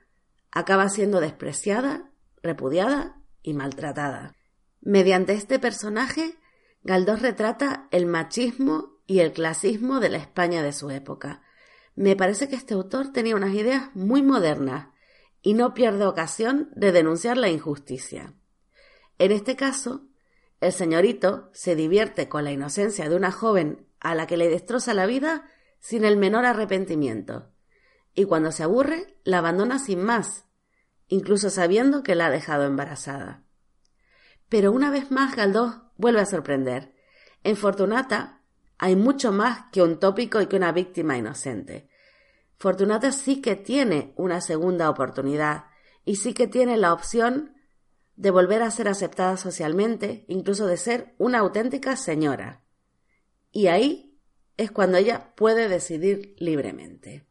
acaba 0.52 0.88
siendo 0.90 1.20
despreciada, 1.20 2.12
repudiada 2.44 3.22
y 3.42 3.54
maltratada. 3.54 4.36
Mediante 4.82 5.34
este 5.34 5.58
personaje, 5.58 6.36
Galdós 6.84 7.22
retrata 7.22 7.88
el 7.92 8.06
machismo 8.06 8.98
y 9.06 9.20
el 9.20 9.34
clasismo 9.34 10.00
de 10.00 10.10
la 10.10 10.18
España 10.18 10.64
de 10.64 10.74
su 10.74 10.90
época. 10.90 11.44
Me 11.96 12.16
parece 12.16 12.50
que 12.50 12.56
este 12.56 12.74
autor 12.74 13.12
tenía 13.12 13.36
unas 13.36 13.54
ideas 13.54 13.90
muy 13.94 14.24
modernas 14.24 14.88
y 15.42 15.54
no 15.54 15.74
pierde 15.74 16.06
ocasión 16.06 16.70
de 16.76 16.92
denunciar 16.92 17.38
la 17.38 17.50
injusticia. 17.50 18.34
En 19.20 19.32
este 19.32 19.56
caso, 19.56 20.08
el 20.60 20.72
señorito 20.72 21.50
se 21.54 21.76
divierte 21.76 22.30
con 22.30 22.44
la 22.44 22.52
inocencia 22.52 23.10
de 23.10 23.16
una 23.16 23.32
joven 23.32 23.88
a 24.00 24.16
la 24.16 24.26
que 24.26 24.38
le 24.38 24.50
destroza 24.50 24.94
la 24.94 25.06
vida 25.06 25.48
sin 25.80 26.06
el 26.06 26.18
menor 26.18 26.46
arrepentimiento, 26.46 27.52
y 28.14 28.26
cuando 28.26 28.52
se 28.52 28.64
aburre 28.64 29.20
la 29.24 29.40
abandona 29.40 29.80
sin 29.80 30.04
más, 30.04 30.46
incluso 31.08 31.50
sabiendo 31.50 32.04
que 32.04 32.16
la 32.16 32.28
ha 32.28 32.30
dejado 32.32 32.66
embarazada. 32.66 33.44
Pero 34.50 34.72
una 34.72 34.92
vez 34.92 35.12
más 35.12 35.36
Galdós 35.36 35.76
vuelve 36.02 36.20
a 36.20 36.26
sorprender. 36.26 36.94
En 37.44 37.56
Fortunata 37.56 38.42
hay 38.78 38.96
mucho 38.96 39.32
más 39.32 39.66
que 39.72 39.84
un 39.84 40.00
tópico 40.00 40.42
y 40.42 40.48
que 40.48 40.56
una 40.58 40.72
víctima 40.72 41.18
inocente. 41.18 41.88
Fortunata 42.58 43.12
sí 43.12 43.42
que 43.42 43.56
tiene 43.56 44.14
una 44.18 44.42
segunda 44.42 44.90
oportunidad 44.90 45.66
y 46.04 46.16
sí 46.16 46.34
que 46.34 46.48
tiene 46.48 46.78
la 46.78 46.92
opción 46.92 47.56
de 48.16 48.32
volver 48.32 48.64
a 48.64 48.72
ser 48.72 48.88
aceptada 48.88 49.38
socialmente, 49.38 50.26
incluso 50.28 50.66
de 50.68 50.78
ser 50.78 51.16
una 51.18 51.40
auténtica 51.40 51.96
señora. 51.96 52.64
Y 53.52 53.68
ahí 53.68 54.20
es 54.58 54.72
cuando 54.72 54.98
ella 54.98 55.34
puede 55.36 55.70
decidir 55.70 56.36
libremente. 56.40 57.28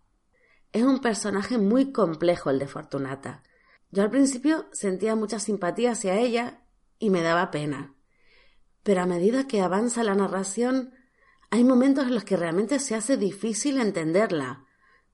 Es 0.73 0.85
un 0.85 1.01
personaje 1.01 1.59
muy 1.59 1.93
complejo 1.93 2.51
el 2.51 2.61
de 2.61 2.69
Fortunata. 2.69 3.43
Yo 3.91 4.05
al 4.05 4.11
principio 4.11 4.67
sentía 4.73 5.17
mucha 5.17 5.41
simpatía 5.41 5.93
hacia 5.93 6.19
ella 6.19 6.63
y 7.01 7.11
me 7.11 7.23
daba 7.23 7.51
pena. 7.51 7.97
Pero 8.83 9.03
a 9.03 9.07
medida 9.07 9.47
que 9.47 9.61
avanza 9.61 10.05
la 10.05 10.15
narración, 10.15 10.95
hay 11.51 11.65
momentos 11.65 12.07
en 12.07 12.15
los 12.15 12.25
que 12.25 12.37
realmente 12.37 12.79
se 12.79 12.95
hace 12.95 13.17
difícil 13.17 13.81
entenderla. 13.81 14.65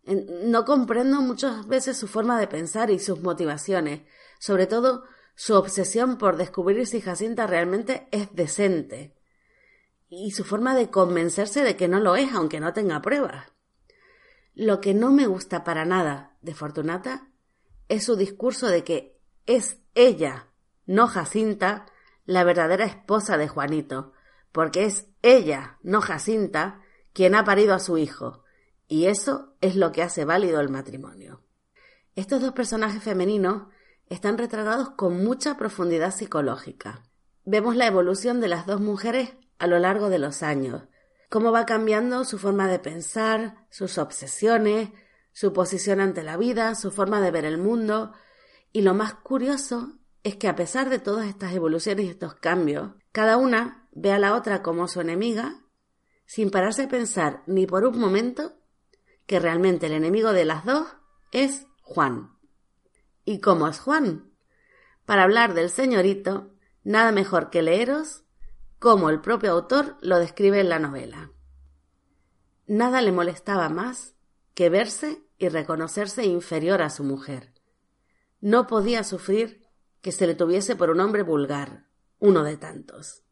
No 0.04 0.64
comprendo 0.64 1.20
muchas 1.20 1.66
veces 1.66 1.96
su 1.96 2.06
forma 2.06 2.38
de 2.38 2.46
pensar 2.46 2.90
y 2.90 2.99
sus 2.99 3.20
motivaciones, 3.23 4.02
sobre 4.38 4.66
todo 4.66 5.04
su 5.35 5.54
obsesión 5.54 6.16
por 6.16 6.37
descubrir 6.37 6.87
si 6.87 7.00
Jacinta 7.00 7.46
realmente 7.46 8.08
es 8.12 8.32
decente 8.35 9.16
y 10.08 10.30
su 10.30 10.44
forma 10.44 10.75
de 10.75 10.90
convencerse 10.90 11.62
de 11.62 11.76
que 11.76 11.88
no 11.88 12.00
lo 12.00 12.16
es 12.16 12.32
aunque 12.32 12.61
no 12.61 12.73
tenga 12.73 13.02
pruebas. 13.02 13.46
Lo 14.54 14.80
que 14.80 14.94
no 14.94 15.11
me 15.11 15.26
gusta 15.26 15.64
para 15.64 15.85
nada 15.85 16.37
de 16.40 16.54
Fortunata 16.54 17.28
es 17.88 18.04
su 18.04 18.16
discurso 18.16 18.68
de 18.68 18.85
que 18.85 19.20
es 19.46 19.78
ella, 19.94 20.49
no 20.87 21.06
Jacinta, 21.08 21.87
la 22.26 22.45
verdadera 22.45 22.85
esposa 22.85 23.38
de 23.38 23.49
Juanito, 23.49 24.12
porque 24.52 24.85
es 24.85 25.06
ella, 25.23 25.78
no 25.83 26.00
Jacinta, 26.00 26.83
quien 27.12 27.35
ha 27.35 27.45
parido 27.45 27.75
a 27.75 27.78
su 27.78 27.99
hijo, 27.99 28.45
y 28.88 29.06
eso 29.06 29.56
es 29.61 29.76
lo 29.76 29.92
que 29.92 30.02
hace 30.02 30.25
válido 30.25 30.61
el 30.61 30.68
matrimonio. 30.68 31.42
Estos 32.14 32.40
dos 32.40 32.52
personajes 32.52 33.02
femeninos 33.02 33.68
están 34.09 34.38
retratados 34.38 34.90
con 34.90 35.25
mucha 35.25 35.56
profundidad 35.56 36.12
psicológica. 36.12 37.02
Vemos 37.45 37.76
la 37.76 37.87
evolución 37.87 38.40
de 38.40 38.49
las 38.49 38.66
dos 38.66 38.80
mujeres 38.80 39.35
a 39.59 39.66
lo 39.66 39.78
largo 39.78 40.09
de 40.09 40.18
los 40.18 40.42
años, 40.42 40.85
cómo 41.30 41.52
va 41.52 41.66
cambiando 41.66 42.25
su 42.25 42.38
forma 42.38 42.68
de 42.68 42.78
pensar, 42.78 43.66
sus 43.71 43.99
obsesiones, 43.99 44.90
su 45.33 45.52
posición 45.52 46.00
ante 46.00 46.23
la 46.23 46.37
vida, 46.37 46.75
su 46.75 46.90
forma 46.90 47.21
de 47.21 47.30
ver 47.30 47.45
el 47.45 47.59
mundo, 47.59 48.12
y 48.73 48.83
lo 48.83 48.95
más 48.95 49.14
curioso 49.14 49.95
es 50.26 50.35
que 50.35 50.49
a 50.49 50.56
pesar 50.56 50.90
de 50.90 50.99
todas 50.99 51.28
estas 51.28 51.52
evoluciones 51.52 52.04
y 52.04 52.09
estos 52.09 52.35
cambios, 52.35 52.90
cada 53.12 53.37
una 53.37 53.88
ve 53.92 54.11
a 54.11 54.18
la 54.18 54.35
otra 54.35 54.61
como 54.61 54.88
su 54.88 55.00
enemiga, 55.00 55.62
sin 56.25 56.50
pararse 56.50 56.83
a 56.83 56.88
pensar 56.88 57.45
ni 57.47 57.64
por 57.64 57.85
un 57.85 57.97
momento 57.97 58.59
que 59.26 59.38
realmente 59.38 59.87
el 59.87 59.92
enemigo 59.92 60.33
de 60.33 60.45
las 60.45 60.64
dos 60.64 60.88
es 61.30 61.68
Juan. 61.80 62.37
¿Y 63.25 63.38
cómo 63.40 63.68
es 63.68 63.78
Juan? 63.78 64.33
Para 65.04 65.23
hablar 65.23 65.54
del 65.54 65.71
señorito, 65.71 66.50
nada 66.83 67.12
mejor 67.12 67.49
que 67.49 67.62
leeros 67.62 68.25
cómo 68.80 69.11
el 69.11 69.21
propio 69.21 69.52
autor 69.52 69.97
lo 70.00 70.18
describe 70.18 70.59
en 70.59 70.71
la 70.71 70.80
novela. 70.80 71.30
Nada 72.66 73.00
le 73.00 73.12
molestaba 73.12 73.68
más 73.68 74.16
que 74.54 74.71
verse 74.71 75.23
y 75.38 75.50
reconocerse 75.50 76.25
inferior 76.25 76.83
a 76.83 76.90
su 76.90 77.04
mujer. 77.04 77.54
No 78.40 78.66
podía 78.66 79.04
sufrir 79.04 79.65
que 80.06 80.12
se 80.12 80.28
le 80.28 80.36
tuviese 80.36 80.76
por 80.76 80.90
un 80.90 81.00
hombre 81.00 81.25
vulgar, 81.25 81.84
uno 82.20 82.44
de 82.44 82.56
tantos. 82.56 83.25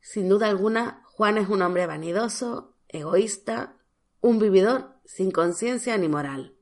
Sin 0.00 0.28
duda 0.28 0.46
alguna, 0.46 1.02
Juan 1.06 1.38
es 1.38 1.48
un 1.48 1.60
hombre 1.62 1.88
vanidoso, 1.88 2.76
egoísta, 2.86 3.78
un 4.20 4.38
vividor 4.38 4.94
sin 5.04 5.32
conciencia 5.32 5.98
ni 5.98 6.08
moral. 6.08 6.54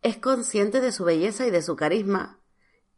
Es 0.00 0.16
consciente 0.16 0.80
de 0.80 0.92
su 0.92 1.04
belleza 1.04 1.46
y 1.46 1.50
de 1.50 1.60
su 1.60 1.76
carisma, 1.76 2.40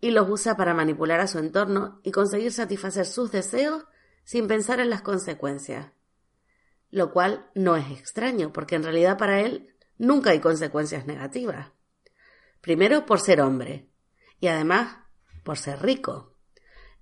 y 0.00 0.12
los 0.12 0.28
usa 0.28 0.56
para 0.56 0.72
manipular 0.72 1.18
a 1.18 1.26
su 1.26 1.40
entorno 1.40 2.00
y 2.04 2.12
conseguir 2.12 2.52
satisfacer 2.52 3.06
sus 3.06 3.32
deseos 3.32 3.86
sin 4.22 4.46
pensar 4.46 4.78
en 4.78 4.90
las 4.90 5.02
consecuencias. 5.02 5.90
Lo 6.90 7.12
cual 7.12 7.50
no 7.56 7.74
es 7.74 7.90
extraño, 7.90 8.52
porque 8.52 8.76
en 8.76 8.84
realidad 8.84 9.18
para 9.18 9.40
él 9.40 9.74
nunca 9.98 10.30
hay 10.30 10.38
consecuencias 10.38 11.06
negativas. 11.06 11.72
Primero 12.60 13.04
por 13.04 13.18
ser 13.18 13.40
hombre, 13.40 13.91
y 14.42 14.48
además 14.48 14.98
por 15.44 15.56
ser 15.56 15.80
rico. 15.82 16.36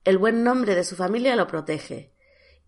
El 0.05 0.19
buen 0.19 0.45
nombre 0.45 0.75
de 0.75 0.85
su 0.85 0.95
familia 0.95 1.37
lo 1.37 1.47
protege, 1.47 2.15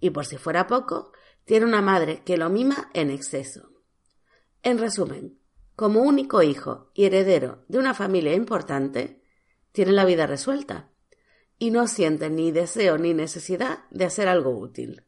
y 0.00 0.10
por 0.10 0.24
si 0.24 0.38
fuera 0.38 0.66
poco, 0.66 1.12
tiene 1.44 1.66
una 1.66 1.82
madre 1.82 2.22
que 2.24 2.38
lo 2.38 2.48
mima 2.48 2.90
en 2.94 3.10
exceso. 3.10 3.70
En 4.62 4.78
resumen, 4.78 5.38
como 5.76 6.00
único 6.00 6.42
hijo 6.42 6.90
y 6.94 7.04
heredero 7.04 7.66
de 7.68 7.78
una 7.78 7.92
familia 7.92 8.32
importante, 8.32 9.22
tiene 9.72 9.92
la 9.92 10.06
vida 10.06 10.26
resuelta 10.26 10.90
y 11.58 11.70
no 11.70 11.86
siente 11.86 12.30
ni 12.30 12.50
deseo 12.50 12.96
ni 12.96 13.12
necesidad 13.12 13.80
de 13.90 14.06
hacer 14.06 14.26
algo 14.26 14.58
útil. 14.58 15.04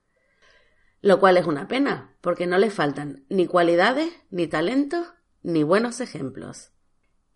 Lo 1.00 1.20
cual 1.20 1.38
es 1.38 1.46
una 1.46 1.68
pena, 1.68 2.18
porque 2.20 2.46
no 2.46 2.58
le 2.58 2.70
faltan 2.70 3.24
ni 3.30 3.46
cualidades, 3.46 4.12
ni 4.28 4.46
talentos, 4.46 5.06
ni 5.42 5.62
buenos 5.62 6.00
ejemplos. 6.00 6.73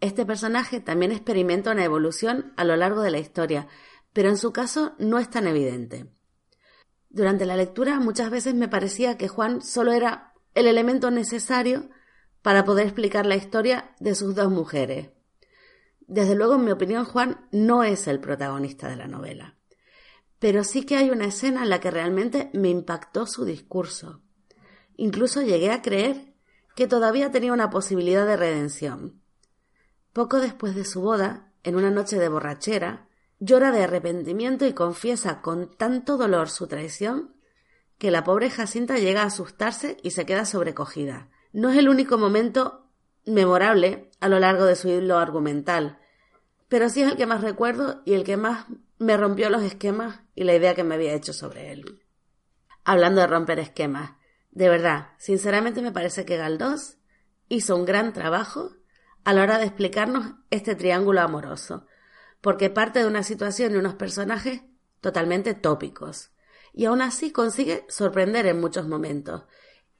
Este 0.00 0.24
personaje 0.24 0.80
también 0.80 1.10
experimenta 1.10 1.72
una 1.72 1.84
evolución 1.84 2.52
a 2.56 2.64
lo 2.64 2.76
largo 2.76 3.02
de 3.02 3.10
la 3.10 3.18
historia, 3.18 3.66
pero 4.12 4.28
en 4.28 4.36
su 4.36 4.52
caso 4.52 4.94
no 4.98 5.18
es 5.18 5.28
tan 5.28 5.46
evidente. 5.46 6.06
Durante 7.10 7.46
la 7.46 7.56
lectura 7.56 7.98
muchas 7.98 8.30
veces 8.30 8.54
me 8.54 8.68
parecía 8.68 9.16
que 9.16 9.28
Juan 9.28 9.62
solo 9.62 9.92
era 9.92 10.34
el 10.54 10.66
elemento 10.66 11.10
necesario 11.10 11.88
para 12.42 12.64
poder 12.64 12.86
explicar 12.86 13.26
la 13.26 13.36
historia 13.36 13.94
de 13.98 14.14
sus 14.14 14.34
dos 14.34 14.50
mujeres. 14.50 15.10
Desde 16.00 16.34
luego, 16.34 16.54
en 16.54 16.64
mi 16.64 16.70
opinión, 16.70 17.04
Juan 17.04 17.46
no 17.52 17.84
es 17.84 18.08
el 18.08 18.20
protagonista 18.20 18.88
de 18.88 18.96
la 18.96 19.08
novela. 19.08 19.58
Pero 20.38 20.64
sí 20.64 20.84
que 20.84 20.96
hay 20.96 21.10
una 21.10 21.26
escena 21.26 21.64
en 21.64 21.70
la 21.70 21.80
que 21.80 21.90
realmente 21.90 22.50
me 22.54 22.70
impactó 22.70 23.26
su 23.26 23.44
discurso. 23.44 24.22
Incluso 24.96 25.42
llegué 25.42 25.70
a 25.70 25.82
creer 25.82 26.34
que 26.76 26.86
todavía 26.86 27.30
tenía 27.30 27.52
una 27.52 27.70
posibilidad 27.70 28.26
de 28.26 28.36
redención. 28.36 29.20
Poco 30.18 30.40
después 30.40 30.74
de 30.74 30.84
su 30.84 31.00
boda, 31.00 31.52
en 31.62 31.76
una 31.76 31.92
noche 31.92 32.18
de 32.18 32.28
borrachera, 32.28 33.06
llora 33.38 33.70
de 33.70 33.84
arrepentimiento 33.84 34.66
y 34.66 34.72
confiesa 34.72 35.40
con 35.42 35.70
tanto 35.76 36.16
dolor 36.16 36.48
su 36.48 36.66
traición 36.66 37.36
que 37.98 38.10
la 38.10 38.24
pobre 38.24 38.50
Jacinta 38.50 38.98
llega 38.98 39.22
a 39.22 39.26
asustarse 39.26 39.96
y 40.02 40.10
se 40.10 40.26
queda 40.26 40.44
sobrecogida. 40.44 41.30
No 41.52 41.70
es 41.70 41.78
el 41.78 41.88
único 41.88 42.18
momento 42.18 42.90
memorable 43.26 44.10
a 44.18 44.28
lo 44.28 44.40
largo 44.40 44.64
de 44.64 44.74
su 44.74 44.88
hilo 44.88 45.18
argumental, 45.18 46.00
pero 46.66 46.88
sí 46.88 47.02
es 47.02 47.12
el 47.12 47.16
que 47.16 47.26
más 47.26 47.42
recuerdo 47.42 48.02
y 48.04 48.14
el 48.14 48.24
que 48.24 48.36
más 48.36 48.66
me 48.98 49.16
rompió 49.16 49.50
los 49.50 49.62
esquemas 49.62 50.22
y 50.34 50.42
la 50.42 50.56
idea 50.56 50.74
que 50.74 50.82
me 50.82 50.96
había 50.96 51.14
hecho 51.14 51.32
sobre 51.32 51.70
él. 51.70 52.02
Hablando 52.82 53.20
de 53.20 53.28
romper 53.28 53.60
esquemas, 53.60 54.14
de 54.50 54.68
verdad, 54.68 55.10
sinceramente 55.18 55.80
me 55.80 55.92
parece 55.92 56.24
que 56.24 56.36
Galdós 56.36 56.98
hizo 57.48 57.76
un 57.76 57.84
gran 57.84 58.12
trabajo 58.12 58.77
a 59.24 59.32
la 59.32 59.42
hora 59.42 59.58
de 59.58 59.66
explicarnos 59.66 60.34
este 60.50 60.74
triángulo 60.74 61.20
amoroso, 61.20 61.86
porque 62.40 62.70
parte 62.70 63.00
de 63.00 63.06
una 63.06 63.22
situación 63.22 63.72
y 63.72 63.76
unos 63.76 63.94
personajes 63.94 64.62
totalmente 65.00 65.54
tópicos, 65.54 66.30
y 66.72 66.84
aún 66.84 67.02
así 67.02 67.32
consigue 67.32 67.84
sorprender 67.88 68.46
en 68.46 68.60
muchos 68.60 68.86
momentos, 68.86 69.44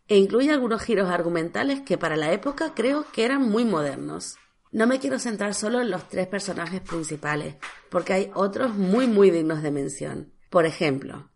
e 0.09 0.17
incluye 0.17 0.51
algunos 0.51 0.83
giros 0.83 1.11
argumentales 1.11 1.83
que 1.83 1.99
para 1.99 2.17
la 2.17 2.33
época 2.33 2.73
creo 2.75 3.05
que 3.13 3.25
eran 3.25 3.43
muy 3.43 3.65
modernos. 3.65 4.37
No 4.71 4.87
me 4.87 4.99
quiero 4.99 5.19
centrar 5.19 5.55
solo 5.55 5.81
en 5.81 5.91
los 5.91 6.09
tres 6.09 6.27
personajes 6.27 6.81
principales, 6.81 7.57
porque 7.91 8.13
hay 8.13 8.31
otros 8.35 8.75
muy 8.75 9.07
muy 9.07 9.31
dignos 9.31 9.63
de 9.63 9.71
mención. 9.71 10.33
Por 10.51 10.65
ejemplo, 10.65 11.31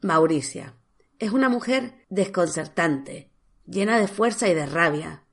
Mauricia. 0.00 0.74
Es 1.18 1.32
una 1.32 1.48
mujer 1.48 2.04
desconcertante, 2.10 3.30
llena 3.66 3.98
de 3.98 4.08
fuerza 4.08 4.48
y 4.48 4.54
de 4.54 4.66
rabia. 4.66 5.24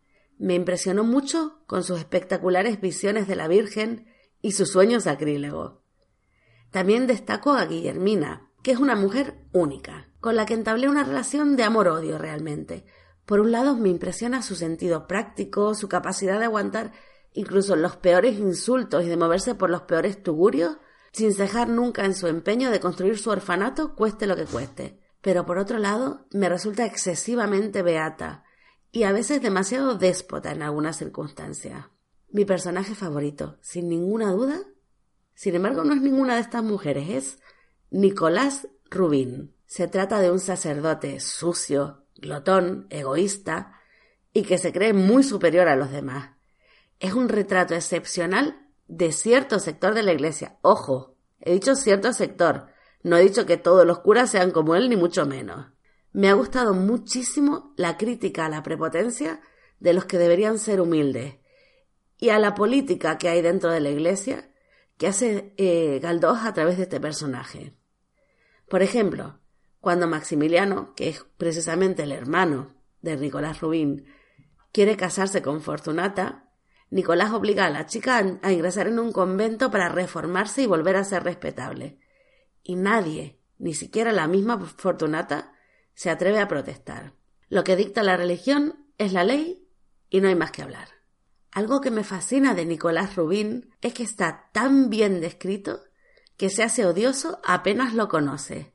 Me 0.43 0.55
impresionó 0.55 1.05
mucho 1.05 1.61
con 1.67 1.85
sus 1.85 1.99
espectaculares 1.99 2.81
visiones 2.81 3.29
de 3.29 3.37
la 3.37 3.47
Virgen 3.47 4.07
y 4.41 4.51
su 4.51 4.65
sueño 4.65 4.99
sacrílego. 4.99 5.85
También 6.69 7.07
destaco 7.07 7.53
a 7.53 7.65
Guillermina, 7.65 8.51
que 8.61 8.71
es 8.71 8.77
una 8.77 8.97
mujer 8.97 9.35
única, 9.53 10.09
con 10.19 10.35
la 10.35 10.45
que 10.45 10.53
entablé 10.53 10.89
una 10.89 11.05
relación 11.05 11.55
de 11.55 11.63
amor-odio 11.63 12.17
realmente. 12.17 12.85
Por 13.25 13.39
un 13.39 13.53
lado 13.53 13.77
me 13.77 13.87
impresiona 13.87 14.41
su 14.41 14.55
sentido 14.55 15.07
práctico, 15.07 15.75
su 15.75 15.87
capacidad 15.87 16.39
de 16.39 16.45
aguantar 16.45 16.91
incluso 17.31 17.77
los 17.77 17.95
peores 17.95 18.37
insultos 18.37 19.05
y 19.05 19.07
de 19.07 19.15
moverse 19.15 19.55
por 19.55 19.69
los 19.69 19.83
peores 19.83 20.23
tugurios, 20.23 20.75
sin 21.13 21.33
cejar 21.33 21.69
nunca 21.69 22.03
en 22.03 22.15
su 22.15 22.27
empeño 22.27 22.69
de 22.69 22.81
construir 22.81 23.17
su 23.17 23.29
orfanato, 23.29 23.95
cueste 23.95 24.27
lo 24.27 24.35
que 24.35 24.43
cueste. 24.43 24.99
Pero 25.21 25.45
por 25.45 25.57
otro 25.57 25.77
lado, 25.77 26.27
me 26.31 26.49
resulta 26.49 26.85
excesivamente 26.85 27.81
beata 27.81 28.43
y 28.93 29.03
a 29.03 29.11
veces 29.11 29.41
demasiado 29.41 29.95
déspota 29.95 30.53
en 30.53 30.61
algunas 30.61 30.95
circunstancias. 30.95 31.87
Mi 32.29 32.45
personaje 32.45 32.95
favorito, 32.95 33.57
sin 33.59 33.89
ninguna 33.89 34.31
duda, 34.31 34.61
sin 35.33 35.55
embargo, 35.55 35.83
no 35.83 35.93
es 35.93 36.01
ninguna 36.01 36.35
de 36.35 36.41
estas 36.41 36.63
mujeres, 36.63 37.09
es 37.09 37.39
Nicolás 37.91 38.69
Rubín. 38.89 39.53
Se 39.65 39.89
trata 39.89 40.21
de 40.21 40.31
un 40.31 40.39
sacerdote 40.39 41.19
sucio, 41.19 42.05
glotón, 42.15 42.87
egoísta 42.89 43.73
y 44.31 44.43
que 44.43 44.57
se 44.57 44.71
cree 44.71 44.93
muy 44.93 45.23
superior 45.23 45.67
a 45.67 45.75
los 45.75 45.91
demás 45.91 46.33
es 47.03 47.13
un 47.13 47.27
retrato 47.27 47.75
excepcional 47.75 48.69
de 48.87 49.11
cierto 49.11 49.59
sector 49.59 49.93
de 49.93 50.03
la 50.03 50.13
iglesia. 50.13 50.57
Ojo, 50.61 51.17
he 51.41 51.51
dicho 51.51 51.75
cierto 51.75 52.13
sector, 52.13 52.67
no 53.03 53.17
he 53.17 53.23
dicho 53.23 53.45
que 53.45 53.57
todos 53.57 53.85
los 53.85 53.99
curas 53.99 54.29
sean 54.29 54.51
como 54.51 54.73
él, 54.73 54.89
ni 54.89 54.95
mucho 54.95 55.25
menos. 55.25 55.67
Me 56.13 56.29
ha 56.29 56.33
gustado 56.33 56.75
muchísimo 56.75 57.73
la 57.75 57.97
crítica 57.97 58.45
a 58.45 58.49
la 58.49 58.61
prepotencia 58.61 59.41
de 59.79 59.93
los 59.93 60.05
que 60.05 60.19
deberían 60.19 60.59
ser 60.59 60.79
humildes 60.79 61.39
y 62.19 62.29
a 62.29 62.39
la 62.39 62.53
política 62.53 63.17
que 63.17 63.29
hay 63.29 63.41
dentro 63.41 63.71
de 63.71 63.81
la 63.81 63.89
iglesia 63.89 64.53
que 64.97 65.07
hace 65.07 65.53
eh, 65.57 65.99
Galdós 66.01 66.45
a 66.45 66.53
través 66.53 66.77
de 66.77 66.83
este 66.83 66.99
personaje. 66.99 67.75
Por 68.69 68.83
ejemplo, 68.83 69.39
cuando 69.81 70.07
Maximiliano, 70.07 70.93
que 70.95 71.09
es 71.09 71.25
precisamente 71.37 72.03
el 72.03 72.11
hermano 72.11 72.75
de 73.01 73.17
Nicolás 73.17 73.59
Rubín, 73.59 74.05
quiere 74.71 74.95
casarse 74.95 75.41
con 75.41 75.61
Fortunata, 75.61 76.51
Nicolás 76.91 77.33
obliga 77.33 77.65
a 77.65 77.71
la 77.71 77.87
chica 77.87 78.23
a 78.41 78.51
ingresar 78.51 78.87
en 78.87 78.99
un 78.99 79.11
convento 79.11 79.71
para 79.71 79.89
reformarse 79.89 80.61
y 80.61 80.67
volver 80.67 80.95
a 80.95 81.03
ser 81.03 81.23
respetable. 81.23 81.99
Y 82.61 82.75
nadie, 82.75 83.39
ni 83.57 83.73
siquiera 83.73 84.11
la 84.11 84.27
misma 84.27 84.59
Fortunata, 84.59 85.52
se 85.95 86.09
atreve 86.09 86.39
a 86.39 86.47
protestar. 86.47 87.13
Lo 87.49 87.63
que 87.63 87.75
dicta 87.75 88.03
la 88.03 88.17
religión 88.17 88.87
es 88.97 89.13
la 89.13 89.23
ley 89.23 89.67
y 90.09 90.21
no 90.21 90.27
hay 90.27 90.35
más 90.35 90.51
que 90.51 90.61
hablar. 90.61 90.89
Algo 91.51 91.81
que 91.81 91.91
me 91.91 92.03
fascina 92.03 92.55
de 92.55 92.65
Nicolás 92.65 93.15
Rubín 93.15 93.75
es 93.81 93.93
que 93.93 94.03
está 94.03 94.49
tan 94.53 94.89
bien 94.89 95.21
descrito 95.21 95.83
que 96.37 96.49
se 96.49 96.63
hace 96.63 96.85
odioso 96.85 97.39
apenas 97.43 97.93
lo 97.93 98.07
conoce. 98.07 98.73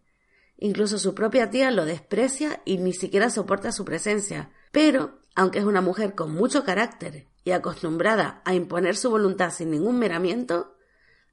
Incluso 0.56 0.98
su 0.98 1.14
propia 1.14 1.50
tía 1.50 1.70
lo 1.70 1.84
desprecia 1.84 2.62
y 2.64 2.78
ni 2.78 2.92
siquiera 2.92 3.30
soporta 3.30 3.72
su 3.72 3.84
presencia. 3.84 4.50
Pero, 4.70 5.20
aunque 5.34 5.58
es 5.58 5.64
una 5.64 5.80
mujer 5.80 6.14
con 6.14 6.32
mucho 6.32 6.64
carácter 6.64 7.28
y 7.44 7.52
acostumbrada 7.52 8.42
a 8.44 8.54
imponer 8.54 8.96
su 8.96 9.10
voluntad 9.10 9.50
sin 9.50 9.70
ningún 9.70 9.98
miramiento, 9.98 10.76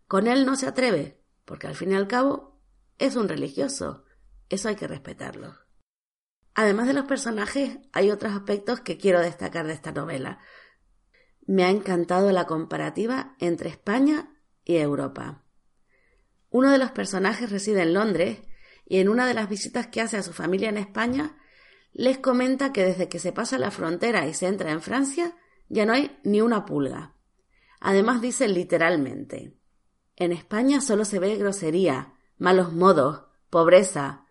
con 0.08 0.28
él 0.28 0.46
no 0.46 0.56
se 0.56 0.68
atreve, 0.68 1.22
porque 1.46 1.68
al 1.68 1.76
fin 1.76 1.92
y 1.92 1.96
al 1.96 2.08
cabo 2.08 2.60
es 2.98 3.16
un 3.16 3.28
religioso. 3.28 4.06
Eso 4.50 4.70
hay 4.70 4.76
que 4.76 4.88
respetarlo. 4.88 5.65
Además 6.56 6.88
de 6.88 6.94
los 6.94 7.06
personajes, 7.06 7.78
hay 7.92 8.12
otros 8.12 8.34
aspectos 8.34 8.80
que 8.80 8.98
quiero 8.98 9.20
destacar 9.20 9.68
de 9.68 9.74
esta 9.74 9.92
novela. 9.92 10.40
Me 11.46 11.66
ha 11.66 11.70
encantado 11.70 12.32
la 12.32 12.46
comparativa 12.46 13.36
entre 13.40 13.70
España 13.70 14.34
y 14.64 14.78
Europa. 14.78 15.44
Uno 16.50 16.72
de 16.72 16.78
los 16.78 16.92
personajes 16.92 17.52
reside 17.52 17.82
en 17.82 17.94
Londres 17.94 18.40
y 18.86 19.00
en 19.00 19.10
una 19.10 19.28
de 19.28 19.34
las 19.34 19.50
visitas 19.50 19.88
que 19.88 20.00
hace 20.00 20.18
a 20.18 20.24
su 20.24 20.32
familia 20.32 20.70
en 20.70 20.78
España 20.78 21.38
les 21.92 22.18
comenta 22.18 22.72
que 22.72 22.86
desde 22.86 23.10
que 23.10 23.20
se 23.20 23.34
pasa 23.34 23.58
la 23.58 23.72
frontera 23.72 24.26
y 24.28 24.34
se 24.34 24.48
entra 24.48 24.72
en 24.72 24.82
Francia 24.82 25.36
ya 25.68 25.86
no 25.86 25.94
hay 25.94 26.20
ni 26.24 26.42
una 26.42 26.66
pulga. 26.66 27.16
Además 27.80 28.22
dice 28.22 28.48
literalmente, 28.48 29.58
en 30.16 30.32
España 30.32 30.82
solo 30.82 31.04
se 31.04 31.20
ve 31.20 31.36
grosería, 31.36 32.14
malos 32.38 32.72
modos, 32.74 33.26
pobreza. 33.50 34.25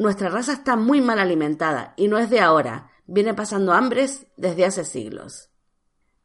Nuestra 0.00 0.30
raza 0.30 0.54
está 0.54 0.76
muy 0.76 1.02
mal 1.02 1.18
alimentada 1.18 1.92
y 1.94 2.08
no 2.08 2.16
es 2.16 2.30
de 2.30 2.40
ahora, 2.40 2.90
viene 3.04 3.34
pasando 3.34 3.74
hambres 3.74 4.28
desde 4.38 4.64
hace 4.64 4.86
siglos. 4.86 5.50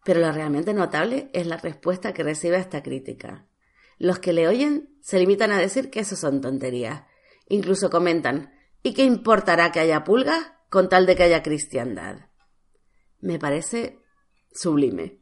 Pero 0.05 0.21
lo 0.21 0.31
realmente 0.31 0.73
notable 0.73 1.29
es 1.33 1.45
la 1.45 1.57
respuesta 1.57 2.13
que 2.13 2.23
recibe 2.23 2.55
a 2.55 2.61
esta 2.61 2.81
crítica. 2.81 3.49
Los 3.97 4.19
que 4.19 4.31
le 4.31 4.47
oyen 4.47 4.97
se 5.01 5.19
limitan 5.19 5.51
a 5.51 5.57
decir 5.57 5.89
que 5.89 5.99
eso 5.99 6.15
son 6.15 6.39
tonterías. 6.39 7.03
Incluso 7.49 7.89
comentan, 7.89 8.53
¿y 8.81 8.93
qué 8.93 9.03
importará 9.03 9.73
que 9.73 9.81
haya 9.81 10.05
pulgas 10.05 10.53
con 10.69 10.87
tal 10.87 11.05
de 11.05 11.17
que 11.17 11.23
haya 11.23 11.43
cristiandad? 11.43 12.29
Me 13.19 13.39
parece 13.39 13.99
sublime. 14.53 15.19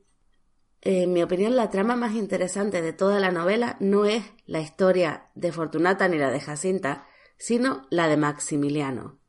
En 0.80 1.12
mi 1.12 1.24
opinión, 1.24 1.56
la 1.56 1.72
trama 1.72 1.96
más 1.96 2.13
interesante 2.13 2.84
de 2.84 2.94
toda 2.94 3.20
la 3.20 3.32
novela 3.32 3.78
no 3.80 4.06
es 4.06 4.24
la 4.46 4.60
historia 4.60 5.32
de 5.34 5.52
Fortunata 5.52 6.08
ni 6.08 6.20
la 6.20 6.30
de 6.30 6.39
Jacinta, 6.39 7.08
sino 7.38 7.88
la 7.89 8.08
de 8.08 8.17
Maximiliano. 8.17 9.19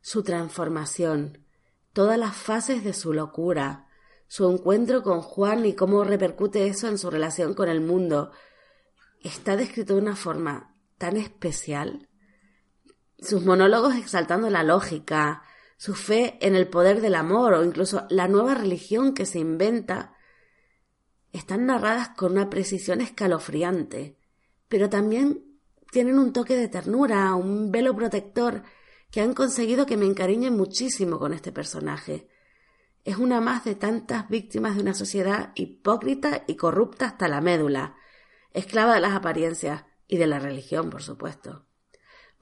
Su 0.00 0.22
transformación, 0.22 1.46
todas 1.92 2.18
las 2.18 2.36
fases 2.36 2.84
de 2.84 2.92
su 2.92 3.12
locura, 3.12 3.88
su 4.26 4.50
encuentro 4.50 5.02
con 5.02 5.20
Juan 5.20 5.66
y 5.66 5.74
cómo 5.74 6.04
repercute 6.04 6.66
eso 6.66 6.88
en 6.88 6.98
su 6.98 7.10
relación 7.10 7.54
con 7.54 7.68
el 7.68 7.80
mundo, 7.80 8.32
está 9.22 9.56
descrito 9.56 9.94
de 9.94 10.00
una 10.00 10.16
forma 10.16 10.74
tan 10.98 11.16
especial. 11.16 12.08
Sus 13.18 13.44
monólogos 13.44 13.94
exaltando 13.96 14.50
la 14.50 14.62
lógica, 14.62 15.42
su 15.76 15.94
fe 15.94 16.38
en 16.40 16.54
el 16.54 16.68
poder 16.68 17.00
del 17.00 17.14
amor 17.14 17.54
o 17.54 17.64
incluso 17.64 18.06
la 18.08 18.28
nueva 18.28 18.54
religión 18.54 19.14
que 19.14 19.26
se 19.26 19.38
inventa, 19.38 20.16
están 21.32 21.66
narradas 21.66 22.10
con 22.10 22.32
una 22.32 22.50
precisión 22.50 23.00
escalofriante, 23.00 24.18
pero 24.68 24.88
también 24.88 25.51
tienen 25.92 26.18
un 26.18 26.32
toque 26.32 26.56
de 26.56 26.66
ternura, 26.66 27.36
un 27.36 27.70
velo 27.70 27.94
protector 27.94 28.64
que 29.12 29.20
han 29.20 29.32
conseguido 29.32 29.86
que 29.86 29.96
me 29.96 30.06
encariñe 30.06 30.50
muchísimo 30.50 31.20
con 31.20 31.32
este 31.32 31.52
personaje. 31.52 32.26
Es 33.04 33.18
una 33.18 33.40
más 33.40 33.64
de 33.64 33.76
tantas 33.76 34.28
víctimas 34.28 34.74
de 34.74 34.82
una 34.82 34.94
sociedad 34.94 35.52
hipócrita 35.54 36.42
y 36.48 36.56
corrupta 36.56 37.06
hasta 37.06 37.28
la 37.28 37.40
médula, 37.40 37.94
esclava 38.52 38.94
de 38.94 39.00
las 39.00 39.12
apariencias 39.12 39.84
y 40.08 40.16
de 40.16 40.26
la 40.26 40.40
religión, 40.40 40.90
por 40.90 41.04
supuesto 41.04 41.66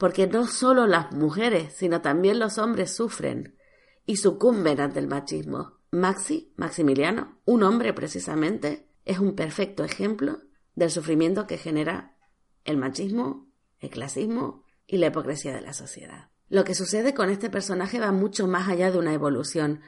porque 0.00 0.26
no 0.26 0.46
solo 0.46 0.86
las 0.86 1.12
mujeres, 1.12 1.74
sino 1.74 2.00
también 2.00 2.38
los 2.38 2.56
hombres 2.56 2.90
sufren 2.90 3.58
y 4.06 4.16
sucumben 4.16 4.80
ante 4.80 4.98
el 4.98 5.06
machismo. 5.06 5.78
Maxi, 5.90 6.54
Maximiliano, 6.56 7.38
un 7.44 7.62
hombre 7.62 7.92
precisamente, 7.92 8.88
es 9.04 9.18
un 9.18 9.34
perfecto 9.34 9.84
ejemplo 9.84 10.40
del 10.74 10.90
sufrimiento 10.90 11.46
que 11.46 11.58
genera 11.58 12.16
el 12.64 12.76
machismo, 12.76 13.48
el 13.78 13.90
clasismo 13.90 14.64
y 14.86 14.98
la 14.98 15.08
hipocresía 15.08 15.54
de 15.54 15.60
la 15.60 15.72
sociedad. 15.72 16.30
Lo 16.48 16.64
que 16.64 16.74
sucede 16.74 17.14
con 17.14 17.30
este 17.30 17.48
personaje 17.48 18.00
va 18.00 18.12
mucho 18.12 18.46
más 18.46 18.68
allá 18.68 18.90
de 18.90 18.98
una 18.98 19.14
evolución. 19.14 19.80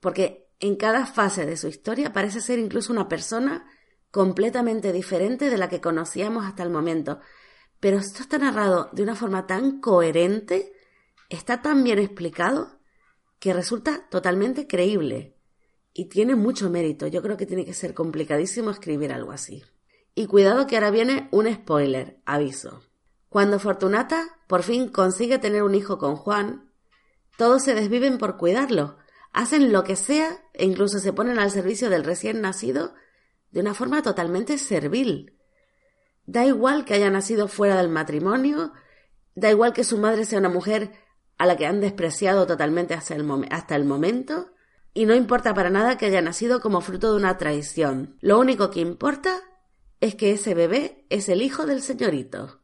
porque 0.00 0.44
en 0.60 0.76
cada 0.76 1.06
fase 1.06 1.46
de 1.46 1.56
su 1.56 1.66
historia 1.66 2.12
parece 2.12 2.40
ser 2.40 2.58
incluso 2.58 2.92
una 2.92 3.08
persona 3.08 3.66
completamente 4.10 4.92
diferente 4.92 5.50
de 5.50 5.58
la 5.58 5.68
que 5.68 5.80
conocíamos 5.80 6.44
hasta 6.44 6.62
el 6.62 6.70
momento. 6.70 7.20
Pero 7.80 7.98
esto 7.98 8.22
está 8.22 8.38
narrado 8.38 8.88
de 8.92 9.02
una 9.02 9.14
forma 9.14 9.46
tan 9.46 9.80
coherente, 9.80 10.72
está 11.28 11.62
tan 11.62 11.82
bien 11.82 11.98
explicado, 11.98 12.78
que 13.38 13.52
resulta 13.52 14.08
totalmente 14.08 14.66
creíble. 14.66 15.36
Y 15.92 16.06
tiene 16.06 16.34
mucho 16.34 16.70
mérito. 16.70 17.06
Yo 17.08 17.22
creo 17.22 17.36
que 17.36 17.46
tiene 17.46 17.64
que 17.64 17.74
ser 17.74 17.92
complicadísimo 17.92 18.70
escribir 18.70 19.12
algo 19.12 19.32
así. 19.32 19.64
Y 20.14 20.26
cuidado 20.26 20.66
que 20.66 20.76
ahora 20.76 20.90
viene 20.90 21.28
un 21.32 21.52
spoiler, 21.52 22.20
aviso. 22.24 22.82
Cuando 23.28 23.58
Fortunata 23.58 24.38
por 24.46 24.62
fin 24.62 24.88
consigue 24.88 25.38
tener 25.38 25.62
un 25.64 25.74
hijo 25.74 25.98
con 25.98 26.14
Juan, 26.14 26.70
todos 27.36 27.64
se 27.64 27.74
desviven 27.74 28.18
por 28.18 28.36
cuidarlo, 28.36 28.98
hacen 29.32 29.72
lo 29.72 29.82
que 29.82 29.96
sea 29.96 30.38
e 30.52 30.64
incluso 30.64 31.00
se 31.00 31.12
ponen 31.12 31.40
al 31.40 31.50
servicio 31.50 31.90
del 31.90 32.04
recién 32.04 32.40
nacido 32.40 32.94
de 33.50 33.60
una 33.60 33.74
forma 33.74 34.02
totalmente 34.02 34.56
servil. 34.58 35.36
Da 36.26 36.44
igual 36.44 36.84
que 36.84 36.94
haya 36.94 37.10
nacido 37.10 37.48
fuera 37.48 37.76
del 37.76 37.88
matrimonio, 37.88 38.72
da 39.34 39.50
igual 39.50 39.72
que 39.72 39.84
su 39.84 39.98
madre 39.98 40.24
sea 40.24 40.38
una 40.38 40.48
mujer 40.48 40.92
a 41.38 41.46
la 41.46 41.56
que 41.56 41.66
han 41.66 41.80
despreciado 41.80 42.46
totalmente 42.46 42.94
hasta 42.94 43.14
el, 43.16 43.28
hasta 43.50 43.74
el 43.74 43.84
momento, 43.84 44.52
y 44.92 45.06
no 45.06 45.14
importa 45.14 45.54
para 45.54 45.70
nada 45.70 45.98
que 45.98 46.06
haya 46.06 46.22
nacido 46.22 46.60
como 46.60 46.80
fruto 46.80 47.10
de 47.10 47.16
una 47.16 47.36
traición. 47.36 48.16
Lo 48.20 48.38
único 48.38 48.70
que 48.70 48.78
importa 48.78 49.42
es 50.04 50.16
que 50.16 50.32
ese 50.32 50.52
bebé 50.52 51.06
es 51.08 51.30
el 51.30 51.40
hijo 51.40 51.64
del 51.64 51.80
señorito. 51.80 52.60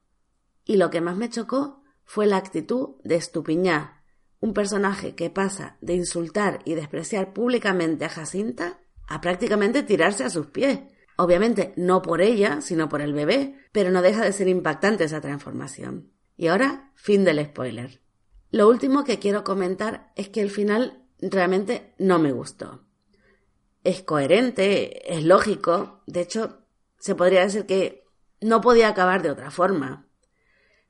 Y 0.66 0.76
lo 0.76 0.90
que 0.90 1.00
más 1.00 1.16
me 1.16 1.31
chocó 1.31 1.83
fue 2.05 2.26
la 2.26 2.37
actitud 2.37 2.96
de 3.03 3.14
Estupiñá, 3.14 4.05
un 4.40 4.53
personaje 4.53 5.14
que 5.14 5.31
pasa 5.31 5.79
de 5.81 5.94
insultar 5.94 6.59
y 6.66 6.74
despreciar 6.74 7.33
públicamente 7.33 8.05
a 8.05 8.11
Jacinta 8.11 8.81
a 9.09 9.22
prácticamente 9.22 9.83
tirarse 9.83 10.22
a 10.22 10.29
sus 10.29 10.48
pies. 10.48 10.81
Obviamente 11.16 11.72
no 11.79 12.03
por 12.03 12.20
ella, 12.20 12.61
sino 12.61 12.90
por 12.90 13.00
el 13.00 13.14
bebé, 13.14 13.57
pero 13.72 13.90
no 13.90 14.03
deja 14.03 14.22
de 14.22 14.35
ser 14.35 14.48
impactante 14.48 15.05
esa 15.05 15.22
transformación. 15.22 16.12
Y 16.37 16.48
ahora, 16.48 16.92
fin 16.94 17.24
del 17.24 17.42
spoiler. 17.42 18.03
Lo 18.50 18.68
último 18.68 19.03
que 19.03 19.18
quiero 19.18 19.44
comentar 19.44 20.12
es 20.14 20.29
que 20.29 20.42
el 20.42 20.50
final 20.50 21.07
realmente 21.22 21.94
no 21.98 22.18
me 22.18 22.33
gustó. 22.33 22.85
Es 23.83 24.03
coherente, 24.03 25.14
es 25.14 25.24
lógico, 25.24 26.03
de 26.07 26.20
hecho, 26.20 26.60
se 27.01 27.15
podría 27.17 27.41
decir 27.41 27.67
que 27.67 28.05
no 28.41 28.61
podía 28.61 28.89
acabar 28.89 29.23
de 29.23 29.31
otra 29.31 29.51
forma. 29.51 30.07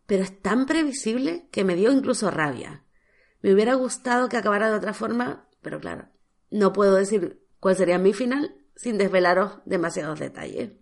Pero 0.06 0.22
es 0.22 0.42
tan 0.42 0.66
previsible 0.66 1.48
que 1.50 1.64
me 1.64 1.76
dio 1.76 1.90
incluso 1.90 2.30
rabia. 2.30 2.84
Me 3.40 3.54
hubiera 3.54 3.74
gustado 3.74 4.28
que 4.28 4.36
acabara 4.36 4.68
de 4.68 4.76
otra 4.76 4.92
forma, 4.92 5.48
pero 5.62 5.80
claro, 5.80 6.08
no 6.50 6.72
puedo 6.72 6.96
decir 6.96 7.42
cuál 7.58 7.76
sería 7.76 7.98
mi 7.98 8.12
final 8.12 8.56
sin 8.74 8.98
desvelaros 8.98 9.60
demasiados 9.64 10.18
detalles. 10.18 10.72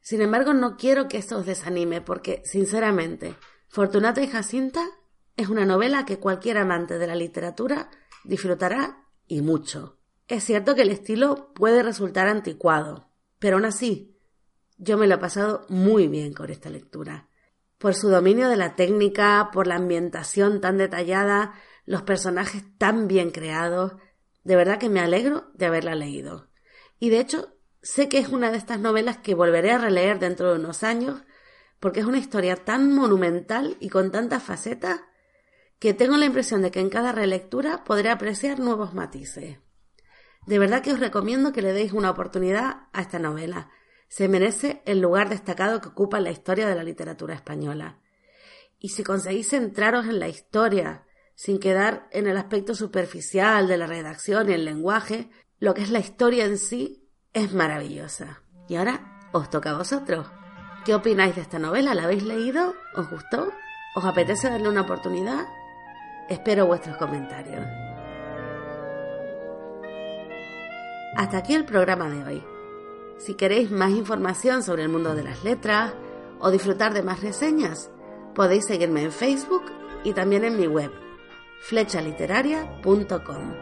Sin 0.00 0.22
embargo, 0.22 0.54
no 0.54 0.76
quiero 0.76 1.08
que 1.08 1.18
esto 1.18 1.38
os 1.38 1.46
desanime 1.46 2.00
porque, 2.00 2.40
sinceramente, 2.44 3.34
Fortunata 3.68 4.22
y 4.22 4.28
Jacinta 4.28 4.82
es 5.36 5.48
una 5.48 5.66
novela 5.66 6.04
que 6.04 6.18
cualquier 6.18 6.58
amante 6.58 6.98
de 6.98 7.06
la 7.06 7.14
literatura 7.14 7.90
disfrutará 8.24 9.04
y 9.26 9.42
mucho. 9.42 9.98
Es 10.28 10.44
cierto 10.44 10.74
que 10.74 10.82
el 10.82 10.90
estilo 10.90 11.52
puede 11.54 11.82
resultar 11.82 12.28
anticuado, 12.28 13.10
pero 13.38 13.56
aún 13.56 13.64
así, 13.64 14.17
yo 14.78 14.96
me 14.96 15.06
lo 15.06 15.16
he 15.16 15.18
pasado 15.18 15.66
muy 15.68 16.08
bien 16.08 16.32
con 16.32 16.50
esta 16.50 16.70
lectura. 16.70 17.28
Por 17.78 17.94
su 17.94 18.08
dominio 18.08 18.48
de 18.48 18.56
la 18.56 18.76
técnica, 18.76 19.50
por 19.52 19.66
la 19.66 19.76
ambientación 19.76 20.60
tan 20.60 20.78
detallada, 20.78 21.54
los 21.84 22.02
personajes 22.02 22.64
tan 22.78 23.08
bien 23.08 23.30
creados. 23.30 23.94
De 24.44 24.56
verdad 24.56 24.78
que 24.78 24.88
me 24.88 25.00
alegro 25.00 25.50
de 25.54 25.66
haberla 25.66 25.94
leído. 25.94 26.48
Y 26.98 27.10
de 27.10 27.20
hecho, 27.20 27.56
sé 27.82 28.08
que 28.08 28.18
es 28.18 28.28
una 28.28 28.50
de 28.50 28.56
estas 28.56 28.80
novelas 28.80 29.18
que 29.18 29.34
volveré 29.34 29.72
a 29.72 29.78
releer 29.78 30.18
dentro 30.18 30.52
de 30.52 30.58
unos 30.58 30.82
años, 30.82 31.22
porque 31.80 32.00
es 32.00 32.06
una 32.06 32.18
historia 32.18 32.56
tan 32.56 32.92
monumental 32.92 33.76
y 33.80 33.88
con 33.88 34.10
tantas 34.10 34.42
facetas 34.42 35.00
que 35.78 35.94
tengo 35.94 36.16
la 36.16 36.24
impresión 36.24 36.62
de 36.62 36.70
que 36.70 36.80
en 36.80 36.90
cada 36.90 37.12
relectura 37.12 37.84
podré 37.84 38.10
apreciar 38.10 38.58
nuevos 38.58 38.94
matices. 38.94 39.58
De 40.46 40.58
verdad 40.58 40.82
que 40.82 40.92
os 40.92 41.00
recomiendo 41.00 41.52
que 41.52 41.62
le 41.62 41.72
deis 41.72 41.92
una 41.92 42.10
oportunidad 42.10 42.88
a 42.92 43.02
esta 43.02 43.18
novela. 43.18 43.70
Se 44.08 44.28
merece 44.28 44.82
el 44.86 45.00
lugar 45.00 45.28
destacado 45.28 45.80
que 45.80 45.88
ocupa 45.88 46.18
en 46.18 46.24
la 46.24 46.30
historia 46.30 46.66
de 46.66 46.74
la 46.74 46.82
literatura 46.82 47.34
española. 47.34 48.00
Y 48.78 48.90
si 48.90 49.02
conseguís 49.02 49.48
centraros 49.48 50.06
en 50.06 50.18
la 50.18 50.28
historia, 50.28 51.06
sin 51.34 51.60
quedar 51.60 52.08
en 52.10 52.26
el 52.26 52.36
aspecto 52.36 52.74
superficial 52.74 53.68
de 53.68 53.76
la 53.76 53.86
redacción 53.86 54.48
y 54.48 54.54
el 54.54 54.64
lenguaje, 54.64 55.30
lo 55.58 55.74
que 55.74 55.82
es 55.82 55.90
la 55.90 55.98
historia 55.98 56.44
en 56.44 56.58
sí 56.58 57.08
es 57.32 57.52
maravillosa. 57.52 58.42
Y 58.68 58.76
ahora 58.76 59.20
os 59.32 59.50
toca 59.50 59.70
a 59.70 59.78
vosotros. 59.78 60.26
¿Qué 60.84 60.94
opináis 60.94 61.34
de 61.36 61.42
esta 61.42 61.58
novela? 61.58 61.94
¿La 61.94 62.04
habéis 62.04 62.22
leído? 62.22 62.74
¿Os 62.94 63.10
gustó? 63.10 63.52
¿Os 63.94 64.04
apetece 64.04 64.48
darle 64.48 64.68
una 64.68 64.82
oportunidad? 64.82 65.46
Espero 66.28 66.66
vuestros 66.66 66.96
comentarios. 66.96 67.66
Hasta 71.16 71.38
aquí 71.38 71.54
el 71.54 71.64
programa 71.64 72.08
de 72.08 72.24
hoy. 72.24 72.57
Si 73.18 73.34
queréis 73.34 73.70
más 73.70 73.90
información 73.90 74.62
sobre 74.62 74.84
el 74.84 74.88
mundo 74.88 75.14
de 75.14 75.24
las 75.24 75.44
letras 75.44 75.92
o 76.38 76.50
disfrutar 76.50 76.94
de 76.94 77.02
más 77.02 77.20
reseñas, 77.20 77.90
podéis 78.34 78.64
seguirme 78.66 79.02
en 79.02 79.12
Facebook 79.12 79.64
y 80.04 80.12
también 80.12 80.44
en 80.44 80.56
mi 80.56 80.66
web 80.66 80.90
flechaliteraria.com. 81.60 83.54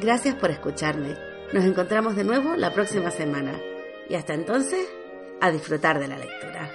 Gracias 0.00 0.34
por 0.34 0.50
escucharme. 0.50 1.14
Nos 1.52 1.64
encontramos 1.64 2.16
de 2.16 2.24
nuevo 2.24 2.56
la 2.56 2.72
próxima 2.72 3.10
semana. 3.10 3.52
Y 4.08 4.14
hasta 4.14 4.34
entonces, 4.34 4.88
a 5.40 5.50
disfrutar 5.50 6.00
de 6.00 6.08
la 6.08 6.18
lectura. 6.18 6.69